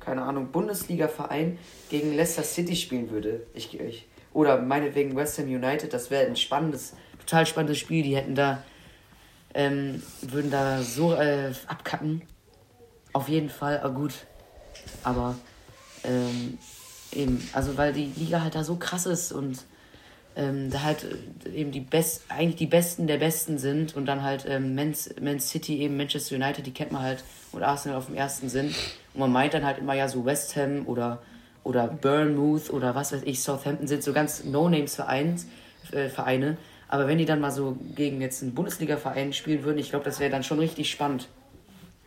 keine 0.00 0.22
Ahnung, 0.22 0.48
Bundesliga-Verein 0.50 1.58
gegen 1.90 2.14
Leicester 2.14 2.42
City 2.42 2.74
spielen 2.74 3.10
würde, 3.10 3.46
ich, 3.54 3.78
ich, 3.78 4.06
oder 4.32 4.60
meinetwegen 4.60 5.14
West 5.14 5.38
Ham 5.38 5.46
United, 5.46 5.92
das 5.92 6.10
wäre 6.10 6.26
ein 6.26 6.36
spannendes, 6.36 6.94
total 7.30 7.46
spannendes 7.46 7.78
Spiel, 7.78 8.02
die 8.02 8.16
hätten 8.16 8.34
da, 8.34 8.62
ähm, 9.54 10.02
würden 10.22 10.50
da 10.50 10.82
so 10.82 11.14
äh, 11.14 11.52
abkacken. 11.66 12.22
Auf 13.12 13.28
jeden 13.28 13.50
Fall, 13.50 13.78
aber 13.80 13.94
gut. 13.94 14.14
Aber 15.04 15.36
ähm, 16.04 16.58
eben, 17.12 17.48
also 17.52 17.76
weil 17.76 17.92
die 17.92 18.12
Liga 18.16 18.42
halt 18.42 18.54
da 18.54 18.64
so 18.64 18.76
krass 18.76 19.06
ist 19.06 19.32
und 19.32 19.60
ähm, 20.36 20.70
da 20.70 20.82
halt 20.82 21.06
äh, 21.44 21.50
eben 21.50 21.70
die 21.70 21.80
Best, 21.80 22.24
eigentlich 22.28 22.56
die 22.56 22.66
Besten 22.66 23.06
der 23.06 23.18
Besten 23.18 23.58
sind 23.58 23.96
und 23.96 24.06
dann 24.06 24.22
halt 24.22 24.44
ähm, 24.48 24.74
Man, 24.74 24.94
Man 25.20 25.40
City, 25.40 25.80
eben 25.80 25.96
Manchester 25.96 26.36
United, 26.36 26.66
die 26.66 26.72
kennt 26.72 26.92
man 26.92 27.02
halt 27.02 27.24
und 27.52 27.62
Arsenal 27.62 27.98
auf 27.98 28.06
dem 28.06 28.14
ersten 28.14 28.48
sind. 28.48 28.74
Und 29.14 29.20
man 29.20 29.32
meint 29.32 29.54
dann 29.54 29.64
halt 29.64 29.78
immer 29.78 29.94
ja 29.94 30.08
so 30.08 30.24
West 30.24 30.56
Ham 30.56 30.86
oder, 30.86 31.20
oder 31.64 31.88
Bournemouth 31.88 32.70
oder 32.70 32.94
was 32.94 33.12
weiß 33.12 33.22
ich, 33.24 33.42
Southampton 33.42 33.88
sind 33.88 34.02
so 34.02 34.12
ganz 34.12 34.44
No-Names-Vereine. 34.44 35.36
Äh, 35.92 36.08
Vereine. 36.08 36.56
Aber 36.90 37.08
wenn 37.08 37.18
die 37.18 37.24
dann 37.24 37.40
mal 37.40 37.50
so 37.50 37.78
gegen 37.94 38.20
jetzt 38.20 38.42
einen 38.42 38.54
Bundesliga-Verein 38.54 39.32
spielen 39.32 39.64
würden, 39.64 39.78
ich 39.78 39.90
glaube, 39.90 40.04
das 40.04 40.20
wäre 40.20 40.30
dann 40.30 40.42
schon 40.42 40.58
richtig 40.58 40.90
spannend. 40.90 41.28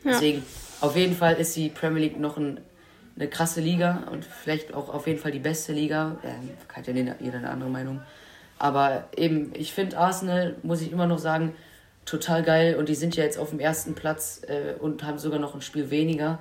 Ja. 0.03 0.11
Deswegen, 0.11 0.43
auf 0.81 0.95
jeden 0.95 1.15
Fall 1.15 1.35
ist 1.35 1.55
die 1.55 1.69
Premier 1.69 2.01
League 2.01 2.19
noch 2.19 2.37
ein 2.37 2.59
eine 3.15 3.27
krasse 3.27 3.61
Liga 3.61 4.03
und 4.11 4.25
vielleicht 4.25 4.73
auch 4.73 4.93
auf 4.93 5.07
jeden 5.07 5.19
Fall 5.19 5.31
die 5.31 5.39
beste 5.39 5.73
Liga. 5.73 6.17
Hat 6.73 6.87
ja 6.87 6.93
jeder 6.93 7.37
eine 7.37 7.49
andere 7.49 7.69
Meinung. 7.69 8.01
Aber 8.57 9.05
eben, 9.15 9.51
ich 9.55 9.73
finde 9.73 9.97
Arsenal, 9.97 10.55
muss 10.63 10.81
ich 10.81 10.91
immer 10.91 11.07
noch 11.07 11.19
sagen, 11.19 11.53
total 12.05 12.43
geil 12.43 12.75
und 12.75 12.89
die 12.89 12.95
sind 12.95 13.15
ja 13.15 13.23
jetzt 13.23 13.37
auf 13.37 13.49
dem 13.51 13.59
ersten 13.59 13.93
Platz 13.93 14.41
äh, 14.47 14.73
und 14.79 15.03
haben 15.03 15.17
sogar 15.19 15.39
noch 15.39 15.53
ein 15.55 15.61
Spiel 15.61 15.89
weniger. 15.89 16.39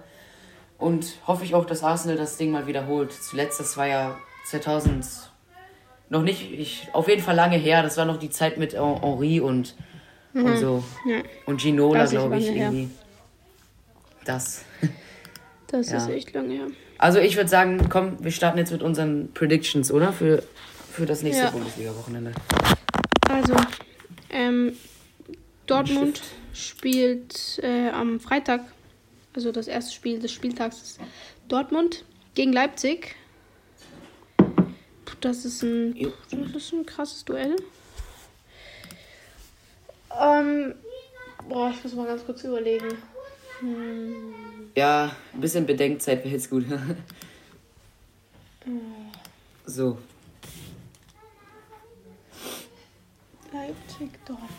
Und 0.78 1.14
hoffe 1.26 1.44
ich 1.44 1.55
auch, 1.55 1.64
dass 1.64 1.85
Arsenal 1.85 2.16
das 2.16 2.37
Ding 2.37 2.50
mal 2.50 2.66
wiederholt. 2.66 3.12
Zuletzt, 3.12 3.61
das 3.61 3.76
war 3.76 3.87
ja 3.87 4.18
2000 4.46 5.05
noch 6.12 6.22
nicht, 6.22 6.53
ich, 6.53 6.88
auf 6.92 7.09
jeden 7.09 7.22
Fall 7.22 7.35
lange 7.35 7.57
her. 7.57 7.83
Das 7.83 7.96
war 7.96 8.05
noch 8.05 8.18
die 8.18 8.29
Zeit 8.29 8.59
mit 8.59 8.75
Henri 8.75 9.40
und, 9.40 9.75
mhm. 10.35 10.44
und 10.44 10.57
so. 10.59 10.85
Ja. 11.07 11.22
Und 11.46 11.61
Ginola, 11.62 12.05
glaube 12.05 12.37
ich, 12.38 12.48
irgendwie. 12.48 12.83
Her. 12.83 12.90
Das. 14.25 14.64
Das 15.68 15.90
ja. 15.90 15.96
ist 15.96 16.11
echt 16.11 16.35
lange 16.35 16.53
her. 16.53 16.66
Also 16.98 17.18
ich 17.18 17.35
würde 17.37 17.48
sagen, 17.48 17.88
komm, 17.88 18.22
wir 18.22 18.31
starten 18.31 18.59
jetzt 18.59 18.72
mit 18.72 18.83
unseren 18.83 19.33
Predictions, 19.33 19.90
oder? 19.90 20.12
Für, 20.12 20.42
für 20.90 21.07
das 21.07 21.22
nächste 21.22 21.44
ja. 21.44 21.51
Bundesliga-Wochenende. 21.51 22.33
Also, 23.31 23.57
ähm, 24.29 24.75
Dortmund 25.66 26.20
spielt 26.53 27.59
äh, 27.62 27.88
am 27.88 28.20
Freitag, 28.20 28.61
also 29.35 29.51
das 29.51 29.66
erste 29.66 29.94
Spiel 29.94 30.18
des 30.18 30.31
Spieltags 30.31 30.83
ist 30.83 31.01
Dortmund 31.48 32.05
gegen 32.35 32.53
Leipzig. 32.53 33.16
Das 35.22 35.44
ist 35.44 35.62
ein, 35.62 35.94
das 36.30 36.64
ist 36.64 36.72
ein 36.72 36.85
krasses 36.85 37.24
Duell. 37.24 37.54
Ähm, 40.20 40.74
boah, 41.48 41.70
ich 41.70 41.85
muss 41.85 41.94
mal 41.94 42.08
ganz 42.08 42.26
kurz 42.26 42.42
überlegen. 42.42 42.88
Hm. 43.61 44.35
Ja, 44.74 45.14
ein 45.32 45.40
bisschen 45.40 45.64
Bedenkzeit 45.64 46.24
wäre 46.24 46.35
jetzt 46.35 46.50
gut. 46.50 46.64
so. 49.66 49.96
Leipzig, 53.52 54.11
Dortmund. 54.26 54.50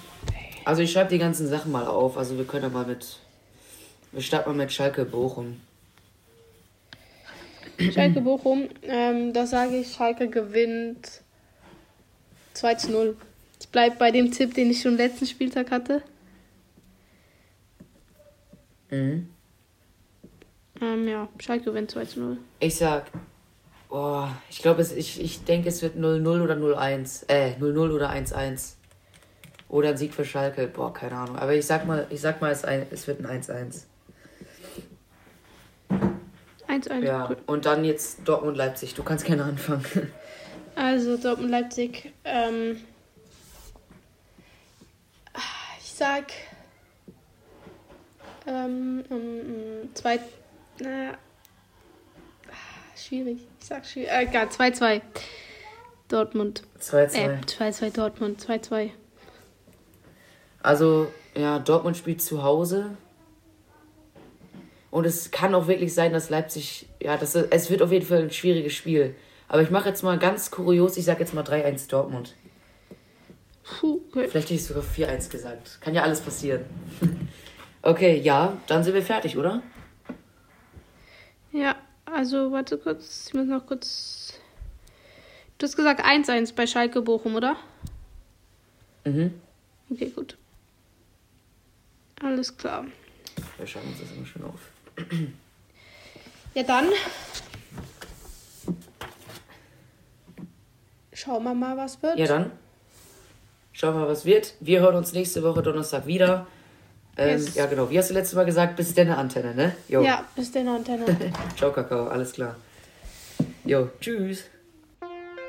Also 0.63 0.81
ich 0.81 0.93
schreibe 0.93 1.09
die 1.09 1.17
ganzen 1.17 1.49
Sachen 1.49 1.73
mal 1.73 1.85
auf. 1.85 2.17
Also 2.17 2.37
wir 2.37 2.45
können 2.45 2.63
ja 2.63 2.69
mal 2.69 2.85
mit. 2.85 3.19
Wir 4.13 4.21
starten 4.21 4.51
mal 4.51 4.55
mit 4.55 4.71
Schalke 4.71 5.03
Bochum. 5.03 5.59
Schalke 7.79 8.21
Bochum, 8.21 8.69
ähm, 8.83 9.33
da 9.33 9.45
sage 9.45 9.77
ich, 9.77 9.93
Schalke 9.93 10.29
gewinnt 10.29 11.21
2 12.53 12.75
zu 12.75 12.91
0. 12.91 13.17
Ich 13.59 13.69
bleibe 13.69 13.95
bei 13.97 14.11
dem 14.11 14.31
Tipp, 14.31 14.53
den 14.53 14.69
ich 14.69 14.81
schon 14.81 14.97
letzten 14.97 15.25
Spieltag 15.25 15.71
hatte. 15.71 16.03
Mhm. 18.91 19.29
Ähm, 20.81 21.07
ja, 21.07 21.27
Schalke 21.39 21.65
gewinnt 21.65 21.91
2 21.91 22.05
zu 22.05 22.19
0. 22.19 22.37
Ich 22.59 22.75
sag, 22.75 23.05
oh, 23.89 24.27
ich 24.49 24.59
glaube, 24.59 24.81
ich, 24.83 25.21
ich 25.21 25.43
denke, 25.43 25.69
es 25.69 25.81
wird 25.81 25.95
0-0 25.95 26.43
oder 26.43 26.55
0-1. 26.55 27.29
Äh, 27.29 27.55
0-0 27.59 27.91
oder 27.91 28.11
1-1. 28.11 28.73
Oder 29.69 29.89
ein 29.89 29.97
Sieg 29.97 30.13
für 30.13 30.25
Schalke. 30.25 30.67
Boah, 30.67 30.93
keine 30.93 31.15
Ahnung. 31.15 31.37
Aber 31.37 31.55
ich 31.55 31.65
sag 31.65 31.87
mal, 31.87 32.05
ich 32.11 32.21
sag 32.21 32.41
mal, 32.41 32.51
es, 32.51 32.63
ein, 32.63 32.85
es 32.91 33.07
wird 33.07 33.25
ein 33.25 33.41
1-1. 33.41 33.85
1-1. 36.73 37.03
Ja, 37.03 37.27
cool. 37.29 37.37
und 37.45 37.65
dann 37.65 37.85
jetzt 37.85 38.19
Dortmund-Leipzig. 38.25 38.93
Du 38.95 39.03
kannst 39.03 39.25
gerne 39.25 39.43
anfangen. 39.43 39.85
Also 40.75 41.17
Dortmund-Leipzig. 41.17 42.11
Ähm, 42.23 42.81
ich 45.79 45.91
sag 45.93 46.25
ähm, 48.47 49.03
um, 49.09 49.93
zwei, 49.93 50.19
na, 50.79 51.13
schwierig. 52.97 53.39
Ich 53.59 53.65
sag 53.65 53.85
schwierig. 53.85 54.11
Äh, 54.11 54.23
egal, 54.23 54.47
2-2. 54.47 55.01
Dortmund. 56.09 56.63
2-2. 56.81 57.15
Äh, 57.15 57.37
2-2 57.45 57.93
Dortmund, 57.93 58.41
2-2. 58.41 58.89
Also, 60.61 61.07
ja, 61.35 61.59
Dortmund 61.59 61.97
spielt 61.97 62.21
zu 62.21 62.43
Hause. 62.43 62.97
Und 64.93 65.07
es 65.07 65.31
kann 65.31 65.55
auch 65.55 65.65
wirklich 65.65 65.91
sein, 65.91 66.13
dass 66.13 66.29
Leipzig, 66.29 66.87
ja, 67.01 67.17
das, 67.17 67.33
es 67.33 67.71
wird 67.71 67.81
auf 67.81 67.91
jeden 67.91 68.05
Fall 68.05 68.21
ein 68.21 68.29
schwieriges 68.29 68.73
Spiel. 68.73 69.15
Aber 69.47 69.63
ich 69.63 69.71
mache 69.71 69.89
jetzt 69.89 70.03
mal 70.03 70.19
ganz 70.19 70.51
kurios, 70.51 70.97
ich 70.97 71.05
sage 71.05 71.21
jetzt 71.21 71.33
mal 71.33 71.43
3-1 71.43 71.89
Dortmund. 71.89 72.35
Puh, 73.63 74.01
okay. 74.11 74.27
Vielleicht 74.27 74.49
hätte 74.49 74.53
ich 74.53 74.63
sogar 74.63 74.83
4-1 74.83 75.31
gesagt. 75.31 75.81
Kann 75.81 75.95
ja 75.95 76.03
alles 76.03 76.21
passieren. 76.21 76.65
okay, 77.81 78.19
ja, 78.19 78.55
dann 78.67 78.83
sind 78.83 78.93
wir 78.93 79.01
fertig, 79.01 79.35
oder? 79.35 79.63
Ja, 81.51 81.75
also 82.05 82.51
warte 82.51 82.77
kurz, 82.77 83.29
ich 83.29 83.33
muss 83.33 83.47
noch 83.47 83.65
kurz. 83.65 84.39
Du 85.57 85.65
hast 85.65 85.75
gesagt 85.75 86.05
1-1 86.05 86.53
bei 86.53 86.67
Schalke 86.67 87.01
Bochum, 87.01 87.33
oder? 87.33 87.55
Mhm. 89.05 89.33
Okay, 89.89 90.11
gut. 90.15 90.37
Alles 92.21 92.55
klar. 92.55 92.85
Wir 93.57 93.65
schauen 93.65 93.87
uns 93.87 93.99
das 93.99 94.11
immer 94.11 94.27
schön 94.27 94.43
auf. 94.43 94.72
Ja, 96.53 96.63
dann. 96.63 96.85
Schauen 101.13 101.43
wir 101.43 101.53
mal, 101.53 101.77
was 101.77 102.01
wird. 102.03 102.17
Ja, 102.17 102.27
dann. 102.27 102.51
Schauen 103.71 103.95
wir 103.95 104.01
mal, 104.01 104.07
was 104.07 104.25
wird. 104.25 104.53
Wir 104.59 104.81
hören 104.81 104.95
uns 104.95 105.13
nächste 105.13 105.41
Woche 105.43 105.61
Donnerstag 105.63 106.05
wieder. 106.05 106.47
Ähm, 107.17 107.39
yes. 107.39 107.55
Ja, 107.55 107.65
genau. 107.67 107.89
Wie 107.89 107.97
hast 107.97 108.09
du 108.09 108.13
letztes 108.13 108.35
Mal 108.35 108.45
gesagt? 108.45 108.75
Bis 108.75 108.93
deine 108.93 109.17
Antenne, 109.17 109.53
ne? 109.53 109.75
Jo. 109.87 110.01
Ja, 110.01 110.25
bis 110.35 110.51
deine 110.51 110.75
Antenne. 110.75 111.05
Ciao, 111.55 111.71
Kakao. 111.71 112.07
Alles 112.07 112.33
klar. 112.33 112.55
Jo, 113.63 113.89
tschüss. 113.99 114.45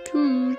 Tschüss. 0.04 0.58